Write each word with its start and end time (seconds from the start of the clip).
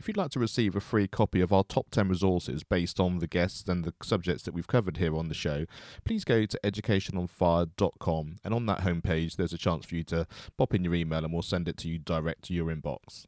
If 0.00 0.08
you'd 0.08 0.16
like 0.16 0.30
to 0.30 0.38
receive 0.38 0.74
a 0.74 0.80
free 0.80 1.06
copy 1.06 1.42
of 1.42 1.52
our 1.52 1.62
top 1.62 1.90
10 1.90 2.08
resources 2.08 2.64
based 2.64 2.98
on 2.98 3.18
the 3.18 3.26
guests 3.26 3.68
and 3.68 3.84
the 3.84 3.92
subjects 4.02 4.44
that 4.44 4.54
we've 4.54 4.66
covered 4.66 4.96
here 4.96 5.14
on 5.14 5.28
the 5.28 5.34
show, 5.34 5.66
please 6.06 6.24
go 6.24 6.46
to 6.46 6.60
educationonfire.com 6.64 8.36
and 8.42 8.54
on 8.54 8.64
that 8.64 8.80
homepage 8.80 9.36
there's 9.36 9.52
a 9.52 9.58
chance 9.58 9.84
for 9.84 9.96
you 9.96 10.04
to 10.04 10.26
pop 10.56 10.72
in 10.72 10.84
your 10.84 10.94
email 10.94 11.22
and 11.22 11.34
we'll 11.34 11.42
send 11.42 11.68
it 11.68 11.76
to 11.76 11.88
you 11.88 11.98
direct 11.98 12.44
to 12.44 12.54
your 12.54 12.74
inbox. 12.74 13.26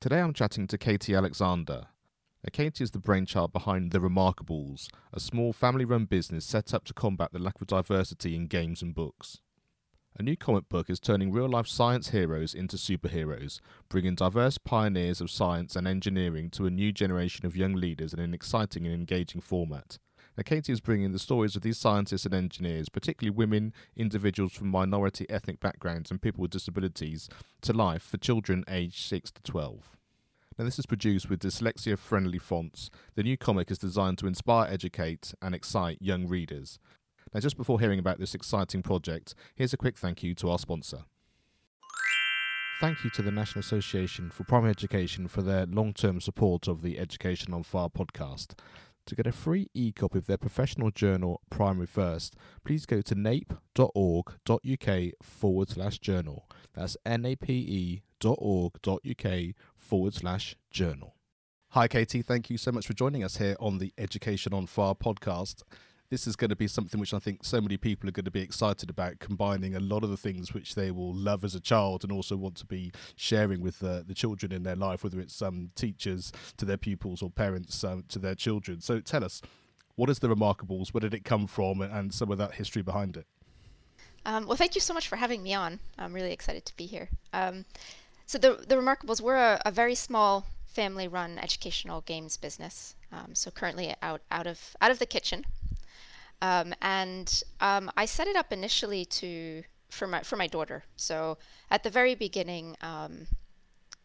Today 0.00 0.18
I'm 0.18 0.32
chatting 0.32 0.66
to 0.66 0.76
Katie 0.76 1.14
Alexander. 1.14 1.86
Now, 2.42 2.50
Katie 2.52 2.82
is 2.82 2.90
the 2.90 2.98
brainchild 2.98 3.52
behind 3.52 3.92
The 3.92 4.00
Remarkables, 4.00 4.88
a 5.12 5.20
small 5.20 5.52
family 5.52 5.84
run 5.84 6.06
business 6.06 6.44
set 6.44 6.74
up 6.74 6.82
to 6.86 6.94
combat 6.94 7.32
the 7.32 7.38
lack 7.38 7.60
of 7.60 7.68
diversity 7.68 8.34
in 8.34 8.48
games 8.48 8.82
and 8.82 8.92
books. 8.92 9.38
A 10.18 10.22
new 10.22 10.36
comic 10.36 10.68
book 10.68 10.90
is 10.90 11.00
turning 11.00 11.32
real 11.32 11.48
life 11.48 11.66
science 11.66 12.10
heroes 12.10 12.54
into 12.54 12.76
superheroes, 12.76 13.60
bringing 13.88 14.14
diverse 14.14 14.58
pioneers 14.58 15.22
of 15.22 15.30
science 15.30 15.74
and 15.74 15.88
engineering 15.88 16.50
to 16.50 16.66
a 16.66 16.70
new 16.70 16.92
generation 16.92 17.46
of 17.46 17.56
young 17.56 17.72
leaders 17.72 18.12
in 18.12 18.20
an 18.20 18.34
exciting 18.34 18.84
and 18.84 18.94
engaging 18.94 19.40
format. 19.40 19.98
Now, 20.36 20.42
Katie 20.44 20.72
is 20.72 20.82
bringing 20.82 21.12
the 21.12 21.18
stories 21.18 21.56
of 21.56 21.62
these 21.62 21.78
scientists 21.78 22.26
and 22.26 22.34
engineers, 22.34 22.90
particularly 22.90 23.34
women, 23.34 23.72
individuals 23.96 24.52
from 24.52 24.68
minority 24.68 25.24
ethnic 25.30 25.60
backgrounds, 25.60 26.10
and 26.10 26.20
people 26.20 26.42
with 26.42 26.50
disabilities, 26.50 27.30
to 27.62 27.72
life 27.72 28.02
for 28.02 28.18
children 28.18 28.64
aged 28.68 29.00
6 29.00 29.30
to 29.30 29.42
12. 29.42 29.96
Now, 30.58 30.66
this 30.66 30.78
is 30.78 30.84
produced 30.84 31.30
with 31.30 31.40
dyslexia 31.40 31.98
friendly 31.98 32.38
fonts. 32.38 32.90
The 33.14 33.22
new 33.22 33.38
comic 33.38 33.70
is 33.70 33.78
designed 33.78 34.18
to 34.18 34.26
inspire, 34.26 34.70
educate, 34.70 35.32
and 35.40 35.54
excite 35.54 36.02
young 36.02 36.28
readers. 36.28 36.78
Now, 37.32 37.40
just 37.40 37.56
before 37.56 37.80
hearing 37.80 37.98
about 37.98 38.18
this 38.18 38.34
exciting 38.34 38.82
project, 38.82 39.34
here's 39.54 39.72
a 39.72 39.78
quick 39.78 39.96
thank 39.96 40.22
you 40.22 40.34
to 40.36 40.50
our 40.50 40.58
sponsor. 40.58 41.04
Thank 42.80 43.04
you 43.04 43.10
to 43.10 43.22
the 43.22 43.30
National 43.30 43.60
Association 43.60 44.30
for 44.30 44.42
Primary 44.44 44.70
Education 44.70 45.28
for 45.28 45.40
their 45.40 45.66
long 45.66 45.92
term 45.92 46.20
support 46.20 46.66
of 46.66 46.82
the 46.82 46.98
Education 46.98 47.54
on 47.54 47.62
Fire 47.62 47.88
podcast. 47.88 48.58
To 49.06 49.14
get 49.14 49.26
a 49.26 49.32
free 49.32 49.68
e 49.74 49.92
copy 49.92 50.18
of 50.18 50.26
their 50.26 50.36
professional 50.36 50.90
journal, 50.90 51.40
Primary 51.48 51.86
First, 51.86 52.36
please 52.64 52.84
go 52.86 53.00
to 53.00 53.14
nape.org.uk 53.14 54.88
forward 55.22 55.68
slash 55.68 55.98
journal. 55.98 56.48
That's 56.74 56.96
nape.org.uk 57.06 58.02
forward 59.76 60.14
slash 60.14 60.56
journal. 60.70 61.14
Hi, 61.70 61.88
Katie. 61.88 62.22
Thank 62.22 62.50
you 62.50 62.58
so 62.58 62.70
much 62.70 62.86
for 62.86 62.92
joining 62.94 63.24
us 63.24 63.38
here 63.38 63.56
on 63.58 63.78
the 63.78 63.92
Education 63.96 64.52
on 64.52 64.66
Fire 64.66 64.94
podcast 64.94 65.62
this 66.12 66.26
is 66.26 66.36
going 66.36 66.50
to 66.50 66.56
be 66.56 66.68
something 66.68 67.00
which 67.00 67.14
I 67.14 67.18
think 67.18 67.42
so 67.42 67.58
many 67.58 67.78
people 67.78 68.06
are 68.06 68.12
going 68.12 68.26
to 68.26 68.30
be 68.30 68.42
excited 68.42 68.90
about, 68.90 69.18
combining 69.18 69.74
a 69.74 69.80
lot 69.80 70.04
of 70.04 70.10
the 70.10 70.16
things 70.18 70.52
which 70.52 70.74
they 70.74 70.90
will 70.90 71.14
love 71.14 71.42
as 71.42 71.54
a 71.54 71.60
child 71.60 72.04
and 72.04 72.12
also 72.12 72.36
want 72.36 72.54
to 72.56 72.66
be 72.66 72.92
sharing 73.16 73.62
with 73.62 73.82
uh, 73.82 74.02
the 74.06 74.12
children 74.12 74.52
in 74.52 74.62
their 74.62 74.76
life, 74.76 75.02
whether 75.02 75.18
it's 75.18 75.40
um, 75.40 75.70
teachers 75.74 76.30
to 76.58 76.66
their 76.66 76.76
pupils 76.76 77.22
or 77.22 77.30
parents 77.30 77.82
um, 77.82 78.04
to 78.08 78.18
their 78.18 78.34
children. 78.34 78.82
So 78.82 79.00
tell 79.00 79.24
us, 79.24 79.40
what 79.94 80.10
is 80.10 80.18
the 80.18 80.28
Remarkables? 80.28 80.90
Where 80.92 81.00
did 81.00 81.14
it 81.14 81.24
come 81.24 81.46
from, 81.46 81.80
and 81.80 82.12
some 82.12 82.30
of 82.30 82.36
that 82.36 82.56
history 82.56 82.82
behind 82.82 83.16
it? 83.16 83.26
Um, 84.26 84.46
well, 84.46 84.58
thank 84.58 84.74
you 84.74 84.82
so 84.82 84.92
much 84.92 85.08
for 85.08 85.16
having 85.16 85.42
me 85.42 85.54
on. 85.54 85.80
I'm 85.98 86.12
really 86.12 86.32
excited 86.32 86.66
to 86.66 86.76
be 86.76 86.84
here. 86.84 87.08
Um, 87.32 87.64
so 88.26 88.36
the 88.36 88.62
the 88.68 88.76
Remarkables, 88.76 89.22
we're 89.22 89.36
a, 89.36 89.62
a 89.64 89.70
very 89.70 89.94
small 89.94 90.44
family-run 90.66 91.38
educational 91.38 92.02
games 92.02 92.36
business. 92.36 92.96
Um, 93.10 93.34
so 93.34 93.50
currently 93.50 93.94
out 94.02 94.20
out 94.30 94.46
of 94.46 94.76
out 94.82 94.90
of 94.90 94.98
the 94.98 95.06
kitchen. 95.06 95.46
Um, 96.42 96.74
and 96.82 97.42
um, 97.60 97.90
I 97.96 98.04
set 98.04 98.26
it 98.26 98.36
up 98.36 98.52
initially 98.52 99.04
to 99.06 99.62
for 99.88 100.06
my 100.06 100.22
for 100.22 100.36
my 100.36 100.48
daughter. 100.48 100.84
So 100.96 101.38
at 101.70 101.84
the 101.84 101.90
very 101.90 102.14
beginning, 102.14 102.76
um, 102.82 103.28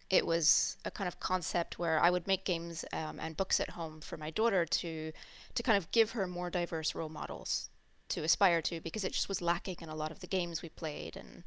it 0.10 0.26
was 0.26 0.78
a 0.86 0.92
kind 0.92 1.08
of 1.08 1.20
concept 1.20 1.80
where 1.80 2.00
I 2.00 2.12
would 2.12 2.28
make 2.28 2.46
games 2.46 2.86
um, 2.94 3.20
and 3.20 3.36
books 3.36 3.60
at 3.60 3.72
home 3.72 4.02
for 4.02 4.18
my 4.18 4.30
daughter 4.30 4.66
to 4.66 5.12
to 5.56 5.64
kind 5.64 5.78
of 5.78 5.92
give 5.92 6.12
her 6.12 6.28
more 6.28 6.50
diverse 6.52 6.94
role 6.94 7.10
models 7.10 7.70
to 8.10 8.24
aspire 8.24 8.62
to 8.62 8.80
because 8.80 9.04
it 9.04 9.14
just 9.14 9.28
was 9.28 9.42
lacking 9.42 9.78
in 9.82 9.90
a 9.90 9.96
lot 9.96 10.12
of 10.12 10.20
the 10.20 10.28
games 10.28 10.62
we 10.62 10.70
played 10.70 11.18
and 11.18 11.44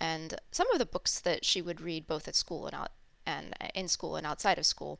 and 0.00 0.40
some 0.50 0.70
of 0.72 0.78
the 0.78 0.86
books 0.86 1.20
that 1.20 1.44
she 1.44 1.62
would 1.62 1.80
read 1.80 2.06
both 2.06 2.26
at 2.26 2.34
school 2.34 2.66
and 2.66 2.74
out 2.74 2.92
and 3.26 3.54
uh, 3.60 3.68
in 3.74 3.86
school 3.88 4.16
and 4.16 4.26
outside 4.26 4.58
of 4.58 4.66
school. 4.66 4.98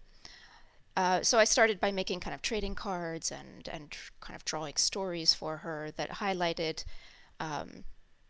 Uh, 0.97 1.23
so 1.23 1.39
I 1.39 1.45
started 1.45 1.79
by 1.79 1.93
making 1.93 2.21
kind 2.21 2.35
of 2.35 2.41
trading 2.41 2.75
cards 2.75 3.31
and 3.31 3.69
and 3.69 3.95
kind 4.21 4.35
of 4.35 4.45
drawing 4.45 4.77
stories 4.77 5.35
for 5.35 5.59
her 5.59 5.91
that 5.97 6.11
highlighted 6.11 6.85
um, 7.39 7.85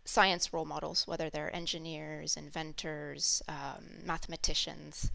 science 0.04 0.52
role 0.52 0.64
models, 0.64 1.06
whether 1.06 1.30
they're 1.30 1.54
engineers, 1.54 2.36
inventors, 2.36 3.42
um, 3.48 3.84
mathematicians, 4.04 5.10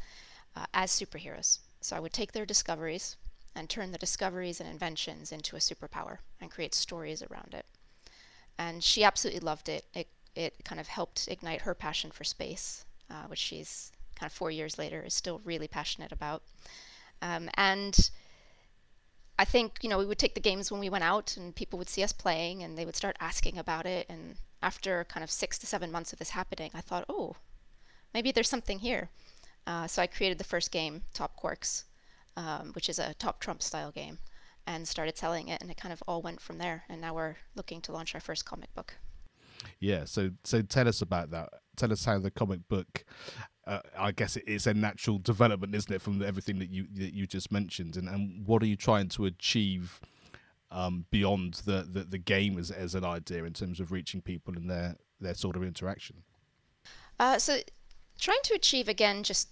uh, 0.55 0.65
as 0.73 0.91
superheroes. 0.91 1.59
So 1.81 1.95
I 1.95 1.99
would 1.99 2.13
take 2.13 2.31
their 2.31 2.45
discoveries 2.45 3.17
and 3.55 3.69
turn 3.69 3.91
the 3.91 3.97
discoveries 3.97 4.61
and 4.61 4.69
inventions 4.69 5.31
into 5.31 5.55
a 5.57 5.59
superpower 5.59 6.19
and 6.39 6.49
create 6.51 6.73
stories 6.73 7.21
around 7.21 7.53
it. 7.53 7.65
And 8.57 8.83
she 8.83 9.03
absolutely 9.03 9.41
loved 9.41 9.67
it. 9.67 9.85
It 9.93 10.07
it 10.35 10.63
kind 10.63 10.79
of 10.79 10.87
helped 10.87 11.27
ignite 11.27 11.61
her 11.61 11.75
passion 11.75 12.11
for 12.11 12.23
space, 12.23 12.85
uh, 13.09 13.25
which 13.27 13.39
she's 13.39 13.91
kind 14.15 14.29
of 14.29 14.33
four 14.33 14.51
years 14.51 14.77
later 14.77 15.01
is 15.03 15.13
still 15.13 15.41
really 15.43 15.67
passionate 15.67 16.13
about. 16.13 16.43
Um, 17.21 17.49
and 17.55 18.09
I 19.37 19.45
think, 19.45 19.79
you 19.81 19.89
know, 19.89 19.97
we 19.97 20.05
would 20.05 20.19
take 20.19 20.35
the 20.35 20.39
games 20.39 20.71
when 20.71 20.79
we 20.79 20.89
went 20.89 21.03
out 21.03 21.35
and 21.37 21.55
people 21.55 21.79
would 21.79 21.89
see 21.89 22.03
us 22.03 22.13
playing 22.13 22.63
and 22.63 22.77
they 22.77 22.85
would 22.85 22.95
start 22.95 23.17
asking 23.19 23.57
about 23.57 23.85
it. 23.85 24.05
And 24.09 24.35
after 24.61 25.03
kind 25.05 25.23
of 25.23 25.31
six 25.31 25.57
to 25.59 25.65
seven 25.65 25.91
months 25.91 26.13
of 26.13 26.19
this 26.19 26.31
happening, 26.31 26.71
I 26.73 26.81
thought, 26.81 27.05
oh, 27.09 27.35
maybe 28.13 28.31
there's 28.31 28.49
something 28.49 28.79
here. 28.79 29.09
Uh, 29.65 29.87
so 29.87 30.01
I 30.01 30.07
created 30.07 30.37
the 30.37 30.43
first 30.43 30.71
game, 30.71 31.03
Top 31.13 31.39
Quarks, 31.41 31.85
um, 32.35 32.71
which 32.73 32.89
is 32.89 32.99
a 32.99 33.13
top 33.15 33.39
trump 33.39 33.61
style 33.61 33.91
game, 33.91 34.17
and 34.65 34.87
started 34.87 35.17
selling 35.17 35.47
it. 35.47 35.61
And 35.61 35.69
it 35.69 35.77
kind 35.77 35.93
of 35.93 36.03
all 36.07 36.21
went 36.21 36.41
from 36.41 36.57
there. 36.57 36.83
And 36.89 37.01
now 37.01 37.13
we're 37.13 37.37
looking 37.55 37.81
to 37.81 37.91
launch 37.91 38.13
our 38.15 38.21
first 38.21 38.45
comic 38.45 38.73
book. 38.73 38.95
Yeah, 39.79 40.05
so 40.05 40.31
so 40.43 40.61
tell 40.61 40.87
us 40.87 41.01
about 41.01 41.31
that. 41.31 41.49
Tell 41.75 41.91
us 41.91 42.05
how 42.05 42.19
the 42.19 42.31
comic 42.31 42.67
book 42.67 43.03
uh, 43.67 43.79
I 43.97 44.11
guess 44.11 44.37
it's 44.47 44.67
a 44.67 44.73
natural 44.73 45.19
development, 45.19 45.75
isn't 45.75 45.93
it, 45.93 46.01
from 46.01 46.21
everything 46.21 46.59
that 46.59 46.69
you 46.69 46.87
that 46.95 47.13
you 47.13 47.27
just 47.27 47.51
mentioned, 47.51 47.95
and 47.97 48.07
and 48.07 48.45
what 48.45 48.63
are 48.63 48.67
you 48.67 48.75
trying 48.75 49.09
to 49.09 49.25
achieve 49.25 49.99
um, 50.71 51.05
beyond 51.11 51.55
the, 51.65 51.87
the, 51.89 52.03
the 52.03 52.17
game 52.17 52.57
as 52.57 52.71
as 52.71 52.95
an 52.95 53.05
idea 53.05 53.43
in 53.43 53.53
terms 53.53 53.79
of 53.79 53.91
reaching 53.91 54.21
people 54.21 54.55
and 54.55 54.69
their 54.69 54.97
their 55.19 55.35
sort 55.35 55.55
of 55.55 55.63
interaction? 55.63 56.23
Uh, 57.19 57.37
so, 57.37 57.59
trying 58.19 58.41
to 58.43 58.53
achieve 58.53 58.87
again 58.87 59.23
just 59.23 59.49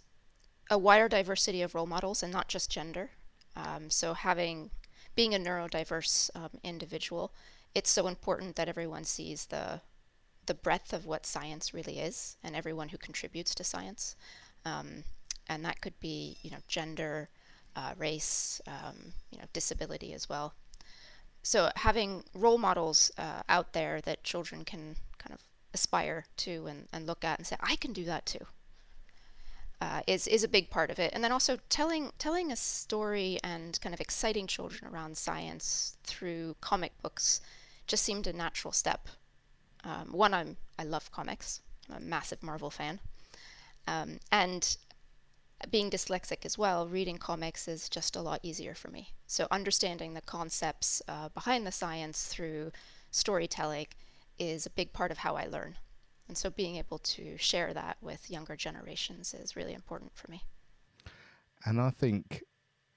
a 0.69 0.78
wider 0.78 1.08
diversity 1.08 1.62
of 1.62 1.74
role 1.74 1.88
models 1.88 2.22
and 2.22 2.31
not 2.31 2.48
just 2.48 2.69
gender. 2.69 3.12
Um, 3.56 3.90
so 3.90 4.14
having 4.14 4.72
being 5.16 5.34
a 5.34 5.40
neurodiverse 5.40 6.30
um, 6.36 6.52
individual, 6.64 7.34
it's 7.74 7.90
so 7.90 8.08
important 8.08 8.56
that 8.56 8.69
everyone 8.69 9.03
sees 9.03 9.48
the 9.48 9.81
the 10.50 10.56
breadth 10.56 10.94
of 10.94 11.06
what 11.06 11.28
science 11.28 11.76
really 11.76 12.00
is 12.00 12.36
and 12.44 12.56
everyone 12.56 12.90
who 12.90 12.98
contributes 12.98 13.54
to 13.54 13.64
science. 13.64 14.16
Um, 14.66 15.04
and 15.48 15.64
that 15.64 15.80
could 15.80 15.98
be, 16.00 16.38
you 16.42 16.50
know, 16.50 16.58
gender, 16.68 17.30
uh, 17.76 17.94
race, 18.00 18.60
um, 18.66 19.14
you 19.30 19.38
know, 19.38 19.46
disability 19.54 20.12
as 20.12 20.28
well. 20.28 20.56
So 21.44 21.69
having 21.75 22.24
role 22.34 22.57
models 22.57 23.12
uh, 23.19 23.44
out 23.48 23.74
there 23.74 24.01
that 24.01 24.24
children 24.24 24.66
can 24.66 24.96
kind 25.19 25.36
of 25.36 25.42
aspire 25.72 26.25
to 26.38 26.66
and, 26.66 26.88
and 26.92 27.06
look 27.06 27.24
at 27.24 27.38
and 27.38 27.45
say, 27.45 27.56
I 27.60 27.75
can 27.75 27.94
do 27.94 28.04
that 28.06 28.25
too. 28.25 28.45
Uh, 29.80 30.02
is 30.07 30.28
is 30.28 30.44
a 30.44 30.50
big 30.50 30.69
part 30.69 30.92
of 30.92 31.00
it, 31.00 31.12
and 31.13 31.24
then 31.24 31.31
also 31.31 31.57
telling 31.69 32.12
telling 32.18 32.52
a 32.52 32.56
story 32.57 33.40
and 33.45 33.80
kind 33.80 33.94
of 33.94 34.02
exciting 34.02 34.45
children 34.45 34.92
around 34.92 35.16
science 35.16 35.95
through 36.04 36.57
comic 36.60 36.92
books 37.02 37.40
just 37.88 38.04
seemed 38.04 38.28
a 38.28 38.34
natural 38.34 38.74
step 38.74 39.07
um, 39.84 40.12
one, 40.12 40.34
I'm 40.34 40.58
I 40.78 40.84
love 40.84 41.12
comics. 41.12 41.62
I'm 41.90 41.98
a 41.98 42.06
massive 42.06 42.44
Marvel 42.44 42.70
fan, 42.70 43.00
um, 43.88 44.20
and 44.31 44.78
being 45.70 45.90
dyslexic 45.90 46.46
as 46.46 46.58
well, 46.58 46.88
reading 46.88 47.18
comics 47.18 47.68
is 47.68 47.90
just 47.90 48.16
a 48.16 48.22
lot 48.22 48.40
easier 48.44 48.74
for 48.74 48.90
me. 48.90 49.10
So 49.28 49.48
understanding 49.52 50.14
the 50.14 50.22
concepts 50.22 51.02
uh, 51.08 51.30
behind 51.30 51.68
the 51.68 51.72
science 51.72 52.26
through 52.26 52.72
storytelling 53.12 53.88
is 54.38 54.66
a 54.66 54.70
big 54.70 54.94
part 54.94 55.12
of 55.12 55.18
how 55.18 55.36
I 55.36 55.48
learn. 55.48 55.76
And 56.28 56.38
so 56.38 56.50
being 56.50 56.78
able 56.78 57.00
to 57.00 57.38
share 57.38 57.74
that 57.74 57.98
with 58.02 58.30
younger 58.30 58.56
generations 58.56 59.34
is 59.34 59.56
really 59.56 59.74
important 59.74 60.12
for 60.16 60.31
me. 60.31 60.44
And 61.66 61.81
I 61.81 61.90
think 61.90 62.44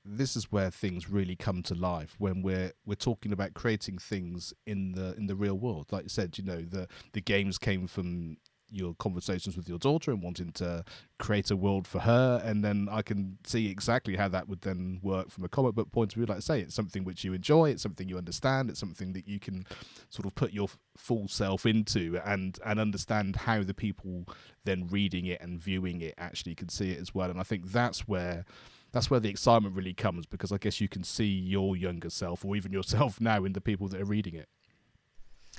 this 0.05 0.37
is 0.37 0.51
where 0.51 0.71
things 0.71 1.09
really 1.09 1.37
come 1.37 1.63
to 1.63 1.75
life 1.75 2.17
when 2.19 2.43
we're 2.43 2.73
we're 2.85 2.95
talking 2.95 3.33
about 3.33 3.55
creating 3.55 3.99
things 3.99 4.53
in 4.67 4.93
the 4.93 5.15
in 5.17 5.27
the 5.27 5.37
real 5.37 5.59
world. 5.59 5.87
Like 5.91 6.05
you 6.05 6.09
said, 6.09 6.39
you 6.39 6.45
know, 6.45 6.63
the 6.63 6.89
the 7.13 7.21
games 7.21 7.59
came 7.59 7.87
from 7.87 8.37
your 8.73 8.95
conversations 8.95 9.57
with 9.57 9.69
your 9.69 9.79
daughter 9.79 10.11
and 10.11 10.23
wanting 10.23 10.51
to 10.51 10.83
create 11.19 11.51
a 11.51 11.57
world 11.57 11.87
for 11.87 12.01
her 12.01 12.41
and 12.43 12.65
then 12.65 12.89
i 12.91 13.03
can 13.03 13.37
see 13.45 13.69
exactly 13.69 14.17
how 14.17 14.29
that 14.29 14.49
would 14.49 14.63
then 14.63 14.99
work 15.03 15.31
from 15.31 15.45
a 15.45 15.49
comic 15.49 15.75
book 15.75 15.93
point 15.93 16.11
of 16.13 16.17
view 16.17 16.25
like 16.25 16.39
I 16.39 16.41
say 16.41 16.61
it's 16.61 16.75
something 16.75 17.05
which 17.05 17.23
you 17.23 17.35
enjoy 17.35 17.69
it's 17.69 17.83
something 17.83 18.09
you 18.09 18.17
understand 18.17 18.71
it's 18.71 18.81
something 18.81 19.13
that 19.13 19.29
you 19.29 19.39
can 19.39 19.67
sort 20.09 20.25
of 20.25 20.35
put 20.35 20.53
your 20.53 20.69
full 20.97 21.29
self 21.29 21.67
into 21.67 22.19
and 22.25 22.59
and 22.65 22.81
understand 22.81 23.37
how 23.37 23.63
the 23.63 23.75
people 23.75 24.25
then 24.65 24.89
reading 24.91 25.27
it 25.27 25.43
and 25.43 25.61
viewing 25.61 26.01
it 26.01 26.15
actually 26.17 26.55
can 26.55 26.71
see 26.71 26.93
it 26.93 26.99
as 26.99 27.15
well 27.15 27.29
and 27.29 27.39
i 27.39 27.45
think 27.45 27.71
that's 27.71 28.09
where 28.09 28.47
that's 28.93 29.11
where 29.11 29.21
the 29.21 29.29
excitement 29.29 29.75
really 29.75 29.95
comes 29.95 30.27
because 30.27 30.53
i 30.53 30.59
guess 30.59 30.81
you 30.81 30.89
can 30.89 31.03
see 31.03 31.27
your 31.27 31.77
younger 31.77 32.11
self 32.11 32.45
or 32.45 32.55
even 32.57 32.73
yourself 32.73 33.21
now 33.21 33.45
in 33.45 33.53
the 33.53 33.61
people 33.61 33.89
that 33.89 34.01
are 34.01 34.07
reading 34.07 34.35
it 34.35 34.49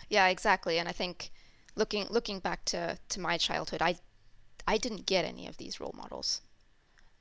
yeah 0.09 0.27
exactly 0.27 0.77
and 0.77 0.87
i 0.87 0.91
think 0.91 1.31
looking 1.75 2.07
looking 2.09 2.39
back 2.39 2.65
to, 2.65 2.97
to 3.09 3.19
my 3.19 3.37
childhood, 3.37 3.81
I 3.81 3.97
I 4.67 4.77
didn't 4.77 5.05
get 5.05 5.25
any 5.25 5.47
of 5.47 5.57
these 5.57 5.79
role 5.79 5.93
models. 5.95 6.41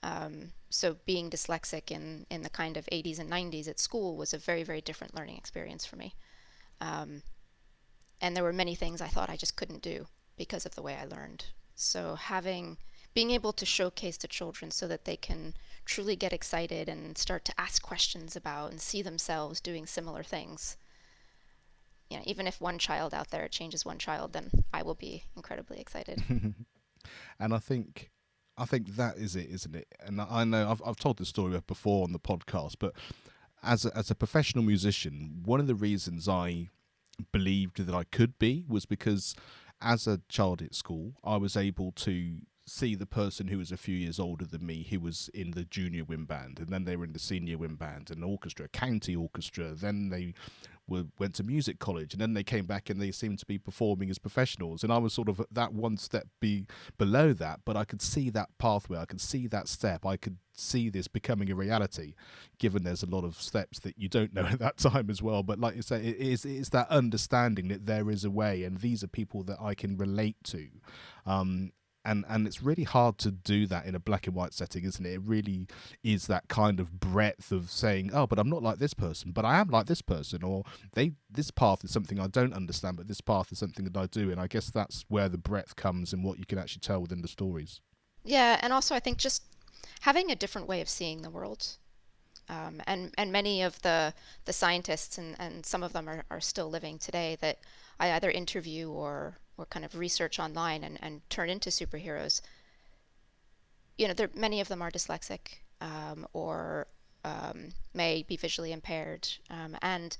Um, 0.04 0.52
so 0.68 0.96
being 1.06 1.30
dyslexic 1.30 1.90
in, 1.90 2.26
in 2.30 2.42
the 2.42 2.50
kind 2.50 2.76
of 2.76 2.86
80s 2.86 3.18
and 3.20 3.30
90s 3.30 3.68
at 3.68 3.78
school 3.78 4.16
was 4.16 4.34
a 4.34 4.38
very 4.38 4.62
very 4.62 4.80
different 4.80 5.14
learning 5.14 5.36
experience 5.36 5.84
for 5.84 5.96
me. 5.96 6.14
Um, 6.80 7.22
and 8.20 8.36
there 8.36 8.44
were 8.44 8.52
many 8.52 8.74
things 8.74 9.00
I 9.00 9.08
thought 9.08 9.30
I 9.30 9.36
just 9.36 9.56
couldn't 9.56 9.82
do 9.82 10.06
because 10.36 10.66
of 10.66 10.74
the 10.74 10.82
way 10.82 10.96
I 11.00 11.04
learned. 11.04 11.46
So 11.74 12.14
having 12.14 12.78
being 13.14 13.30
able 13.30 13.52
to 13.52 13.66
showcase 13.66 14.16
to 14.18 14.28
children 14.28 14.70
so 14.70 14.88
that 14.88 15.04
they 15.04 15.16
can 15.16 15.54
truly 15.84 16.16
get 16.16 16.32
excited 16.32 16.88
and 16.88 17.18
start 17.18 17.44
to 17.44 17.60
ask 17.60 17.82
questions 17.82 18.36
about 18.36 18.70
and 18.70 18.80
see 18.80 19.02
themselves 19.02 19.60
doing 19.60 19.86
similar 19.86 20.22
things 20.22 20.76
you 22.12 22.18
know, 22.18 22.24
even 22.26 22.46
if 22.46 22.60
one 22.60 22.78
child 22.78 23.14
out 23.14 23.30
there 23.30 23.48
changes 23.48 23.86
one 23.86 23.96
child, 23.96 24.34
then 24.34 24.50
I 24.74 24.82
will 24.82 24.94
be 24.94 25.24
incredibly 25.34 25.80
excited. 25.80 26.22
and 27.40 27.54
I 27.54 27.58
think 27.58 28.10
I 28.58 28.66
think 28.66 28.96
that 28.96 29.16
is 29.16 29.34
it, 29.34 29.48
isn't 29.48 29.74
it? 29.74 29.88
And 29.98 30.20
I 30.20 30.44
know 30.44 30.70
I've 30.70 30.82
I've 30.84 30.96
told 30.96 31.16
this 31.16 31.30
story 31.30 31.58
before 31.66 32.04
on 32.04 32.12
the 32.12 32.18
podcast, 32.18 32.74
but 32.78 32.92
as 33.62 33.86
a, 33.86 33.96
as 33.96 34.10
a 34.10 34.14
professional 34.14 34.62
musician, 34.62 35.40
one 35.42 35.58
of 35.58 35.66
the 35.66 35.74
reasons 35.74 36.28
I 36.28 36.68
believed 37.32 37.82
that 37.86 37.94
I 37.94 38.04
could 38.04 38.38
be 38.38 38.66
was 38.68 38.84
because 38.84 39.34
as 39.80 40.06
a 40.06 40.20
child 40.28 40.60
at 40.60 40.74
school, 40.74 41.14
I 41.24 41.38
was 41.38 41.56
able 41.56 41.92
to 41.92 42.40
see 42.66 42.94
the 42.94 43.06
person 43.06 43.48
who 43.48 43.58
was 43.58 43.72
a 43.72 43.76
few 43.76 43.94
years 43.94 44.20
older 44.20 44.44
than 44.44 44.64
me 44.64 44.86
who 44.90 45.00
was 45.00 45.28
in 45.34 45.52
the 45.52 45.64
junior 45.64 46.04
wind 46.04 46.28
band 46.28 46.58
and 46.60 46.68
then 46.68 46.84
they 46.84 46.96
were 46.96 47.04
in 47.04 47.12
the 47.12 47.18
senior 47.18 47.58
wind 47.58 47.78
band 47.78 48.10
and 48.10 48.22
orchestra 48.24 48.68
county 48.68 49.16
orchestra 49.16 49.74
then 49.74 50.10
they 50.10 50.32
were 50.88 51.04
went 51.18 51.34
to 51.34 51.42
music 51.42 51.78
college 51.78 52.12
and 52.12 52.20
then 52.20 52.34
they 52.34 52.42
came 52.42 52.66
back 52.66 52.90
and 52.90 53.00
they 53.00 53.10
seemed 53.10 53.38
to 53.38 53.46
be 53.46 53.58
performing 53.58 54.10
as 54.10 54.18
professionals 54.18 54.82
and 54.82 54.92
I 54.92 54.98
was 54.98 55.12
sort 55.12 55.28
of 55.28 55.40
that 55.50 55.72
one 55.72 55.96
step 55.96 56.26
be 56.40 56.66
below 56.98 57.32
that 57.34 57.60
but 57.64 57.76
I 57.76 57.84
could 57.84 58.02
see 58.02 58.30
that 58.30 58.48
pathway 58.58 58.98
I 58.98 59.06
could 59.06 59.20
see 59.20 59.46
that 59.48 59.68
step 59.68 60.04
I 60.04 60.16
could 60.16 60.38
see 60.54 60.88
this 60.88 61.08
becoming 61.08 61.50
a 61.50 61.54
reality 61.54 62.14
given 62.58 62.82
there's 62.82 63.02
a 63.02 63.06
lot 63.10 63.24
of 63.24 63.40
steps 63.40 63.78
that 63.80 63.98
you 63.98 64.08
don't 64.08 64.34
know 64.34 64.44
at 64.50 64.58
that 64.58 64.76
time 64.76 65.08
as 65.08 65.22
well 65.22 65.42
but 65.42 65.58
like 65.58 65.76
you 65.76 65.82
say 65.82 66.04
it 66.04 66.16
is 66.16 66.44
it's 66.44 66.68
that 66.70 66.88
understanding 66.90 67.68
that 67.68 67.86
there 67.86 68.10
is 68.10 68.24
a 68.24 68.30
way 68.30 68.64
and 68.64 68.78
these 68.78 69.02
are 69.02 69.08
people 69.08 69.42
that 69.44 69.60
I 69.60 69.74
can 69.74 69.96
relate 69.96 70.36
to. 70.44 70.68
Um, 71.26 71.72
and 72.04 72.24
and 72.28 72.46
it's 72.46 72.62
really 72.62 72.84
hard 72.84 73.18
to 73.18 73.30
do 73.30 73.66
that 73.66 73.86
in 73.86 73.94
a 73.94 73.98
black 73.98 74.26
and 74.26 74.34
white 74.34 74.52
setting 74.52 74.84
isn't 74.84 75.04
it? 75.04 75.12
It 75.12 75.22
really 75.24 75.66
is 76.02 76.26
that 76.26 76.48
kind 76.48 76.80
of 76.80 77.00
breadth 77.00 77.52
of 77.52 77.70
saying 77.70 78.10
oh 78.12 78.26
but 78.26 78.38
i'm 78.38 78.48
not 78.48 78.62
like 78.62 78.78
this 78.78 78.94
person 78.94 79.32
but 79.32 79.44
i 79.44 79.58
am 79.58 79.68
like 79.68 79.86
this 79.86 80.02
person 80.02 80.42
or 80.42 80.64
they 80.94 81.12
this 81.30 81.50
path 81.50 81.84
is 81.84 81.90
something 81.90 82.18
i 82.18 82.26
don't 82.26 82.54
understand 82.54 82.96
but 82.96 83.08
this 83.08 83.20
path 83.20 83.52
is 83.52 83.58
something 83.58 83.84
that 83.84 83.96
i 83.96 84.06
do 84.06 84.30
and 84.30 84.40
i 84.40 84.46
guess 84.46 84.70
that's 84.70 85.04
where 85.08 85.28
the 85.28 85.38
breadth 85.38 85.76
comes 85.76 86.12
and 86.12 86.24
what 86.24 86.38
you 86.38 86.46
can 86.46 86.58
actually 86.58 86.80
tell 86.80 87.00
within 87.00 87.22
the 87.22 87.28
stories. 87.28 87.80
Yeah 88.24 88.58
and 88.62 88.72
also 88.72 88.94
i 88.94 89.00
think 89.00 89.18
just 89.18 89.44
having 90.00 90.30
a 90.30 90.36
different 90.36 90.68
way 90.68 90.80
of 90.80 90.88
seeing 90.88 91.22
the 91.22 91.30
world 91.30 91.76
um, 92.48 92.82
and 92.86 93.14
and 93.16 93.32
many 93.32 93.62
of 93.62 93.80
the 93.82 94.14
the 94.44 94.52
scientists 94.52 95.16
and, 95.18 95.36
and 95.38 95.64
some 95.64 95.82
of 95.82 95.92
them 95.92 96.08
are, 96.08 96.24
are 96.30 96.40
still 96.40 96.68
living 96.68 96.98
today 96.98 97.36
that 97.40 97.58
I 97.98 98.12
either 98.12 98.30
interview 98.30 98.90
or 98.90 99.38
or 99.62 99.66
kind 99.66 99.84
of 99.84 99.96
research 99.96 100.38
online 100.38 100.84
and, 100.84 100.98
and 101.00 101.28
turn 101.30 101.48
into 101.48 101.70
superheroes, 101.70 102.40
you 103.96 104.08
know, 104.08 104.14
there, 104.14 104.30
many 104.34 104.60
of 104.60 104.68
them 104.68 104.82
are 104.82 104.90
dyslexic 104.90 105.60
um, 105.80 106.26
or 106.32 106.86
um, 107.24 107.68
may 107.94 108.24
be 108.26 108.36
visually 108.36 108.72
impaired, 108.72 109.28
um, 109.50 109.76
and 109.80 110.16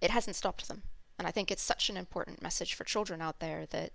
it 0.00 0.10
hasn't 0.10 0.36
stopped 0.36 0.66
them. 0.68 0.82
And 1.18 1.26
I 1.26 1.30
think 1.30 1.50
it's 1.50 1.62
such 1.62 1.90
an 1.90 1.96
important 1.96 2.42
message 2.42 2.74
for 2.74 2.84
children 2.84 3.20
out 3.20 3.40
there 3.40 3.66
that 3.70 3.92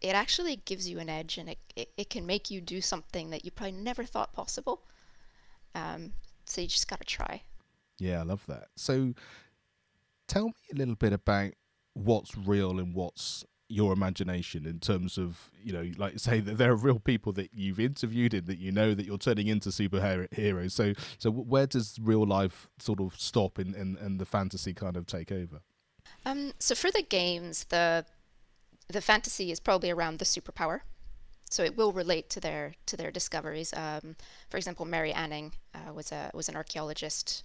it 0.00 0.14
actually 0.14 0.56
gives 0.56 0.88
you 0.88 0.98
an 0.98 1.08
edge 1.08 1.38
and 1.38 1.50
it, 1.50 1.58
it, 1.74 1.90
it 1.96 2.10
can 2.10 2.26
make 2.26 2.50
you 2.50 2.60
do 2.60 2.80
something 2.80 3.30
that 3.30 3.44
you 3.44 3.50
probably 3.50 3.72
never 3.72 4.04
thought 4.04 4.32
possible. 4.32 4.82
Um, 5.74 6.12
so 6.46 6.60
you 6.60 6.66
just 6.66 6.88
got 6.88 7.00
to 7.00 7.06
try. 7.06 7.42
Yeah, 7.98 8.20
I 8.20 8.22
love 8.22 8.44
that. 8.46 8.68
So 8.76 9.14
tell 10.26 10.46
me 10.46 10.54
a 10.72 10.76
little 10.76 10.94
bit 10.94 11.12
about 11.12 11.52
what's 11.92 12.36
real 12.36 12.78
and 12.78 12.94
what's 12.94 13.44
your 13.68 13.92
imagination 13.92 14.64
in 14.64 14.78
terms 14.78 15.18
of 15.18 15.50
you 15.62 15.72
know 15.72 15.90
like 15.96 16.18
say 16.18 16.38
that 16.40 16.56
there 16.56 16.70
are 16.70 16.76
real 16.76 17.00
people 17.00 17.32
that 17.32 17.50
you've 17.52 17.80
interviewed 17.80 18.32
and 18.32 18.46
that 18.46 18.58
you 18.58 18.70
know 18.70 18.94
that 18.94 19.04
you're 19.04 19.18
turning 19.18 19.48
into 19.48 19.70
superheroes. 19.70 20.72
So 20.72 20.92
so 21.18 21.30
where 21.30 21.66
does 21.66 21.98
real 22.00 22.24
life 22.24 22.68
sort 22.78 23.00
of 23.00 23.18
stop 23.18 23.58
and 23.58 23.74
and, 23.74 23.96
and 23.98 24.20
the 24.20 24.24
fantasy 24.26 24.72
kind 24.72 24.96
of 24.96 25.06
take 25.06 25.32
over? 25.32 25.60
Um 26.24 26.52
so 26.58 26.74
for 26.74 26.90
the 26.90 27.02
games 27.02 27.64
the 27.64 28.04
the 28.88 29.00
fantasy 29.00 29.50
is 29.50 29.58
probably 29.58 29.90
around 29.90 30.18
the 30.20 30.24
superpower. 30.24 30.80
So 31.48 31.62
it 31.62 31.76
will 31.76 31.92
relate 31.92 32.30
to 32.30 32.40
their 32.40 32.74
to 32.86 32.96
their 32.96 33.10
discoveries. 33.10 33.72
Um, 33.74 34.16
for 34.48 34.58
example 34.58 34.84
mary 34.86 35.12
anning 35.12 35.54
uh, 35.74 35.92
was 35.92 36.12
a 36.12 36.30
was 36.34 36.48
an 36.48 36.56
archaeologist 36.56 37.42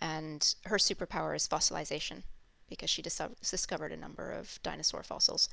and 0.00 0.54
her 0.64 0.78
superpower 0.78 1.36
is 1.36 1.46
fossilization 1.46 2.22
because 2.68 2.90
she 2.90 3.02
dis- 3.02 3.20
discovered 3.42 3.92
a 3.92 3.96
number 3.96 4.30
of 4.30 4.60
dinosaur 4.62 5.02
fossils. 5.02 5.48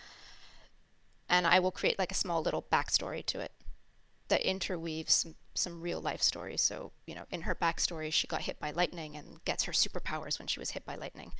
And 1.27 1.47
I 1.47 1.59
will 1.59 1.71
create 1.71 1.97
like 1.97 2.11
a 2.11 2.15
small 2.15 2.41
little 2.41 2.65
backstory 2.71 3.25
to 3.27 3.39
it 3.39 3.51
that 4.27 4.41
interweaves 4.41 5.13
some, 5.13 5.35
some 5.53 5.81
real 5.81 6.01
life 6.01 6.21
stories. 6.21 6.61
So, 6.61 6.91
you 7.05 7.15
know, 7.15 7.25
in 7.31 7.41
her 7.41 7.55
backstory, 7.55 8.11
she 8.11 8.27
got 8.27 8.41
hit 8.41 8.59
by 8.59 8.71
lightning 8.71 9.15
and 9.15 9.43
gets 9.45 9.63
her 9.63 9.71
superpowers 9.71 10.39
when 10.39 10.47
she 10.47 10.59
was 10.59 10.71
hit 10.71 10.85
by 10.85 10.95
lightning. 10.95 11.31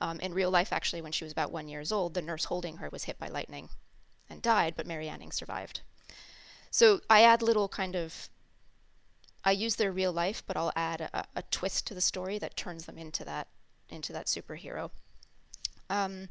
Um, 0.00 0.18
in 0.20 0.34
real 0.34 0.50
life, 0.50 0.72
actually, 0.72 1.02
when 1.02 1.12
she 1.12 1.24
was 1.24 1.32
about 1.32 1.52
one 1.52 1.68
years 1.68 1.92
old, 1.92 2.14
the 2.14 2.22
nurse 2.22 2.46
holding 2.46 2.78
her 2.78 2.88
was 2.90 3.04
hit 3.04 3.18
by 3.18 3.28
lightning 3.28 3.68
and 4.28 4.42
died, 4.42 4.74
but 4.76 4.86
Mary 4.86 5.08
Anning 5.08 5.30
survived. 5.30 5.82
So 6.70 7.00
I 7.08 7.22
add 7.22 7.42
little 7.42 7.68
kind 7.68 7.94
of, 7.94 8.28
I 9.44 9.52
use 9.52 9.76
their 9.76 9.92
real 9.92 10.12
life, 10.12 10.42
but 10.46 10.56
I'll 10.56 10.72
add 10.74 11.02
a, 11.02 11.24
a 11.36 11.42
twist 11.50 11.86
to 11.86 11.94
the 11.94 12.00
story 12.00 12.38
that 12.38 12.56
turns 12.56 12.86
them 12.86 12.98
into 12.98 13.24
that 13.24 13.48
into 13.88 14.12
that 14.12 14.26
superhero. 14.26 14.90
Um, 15.90 16.28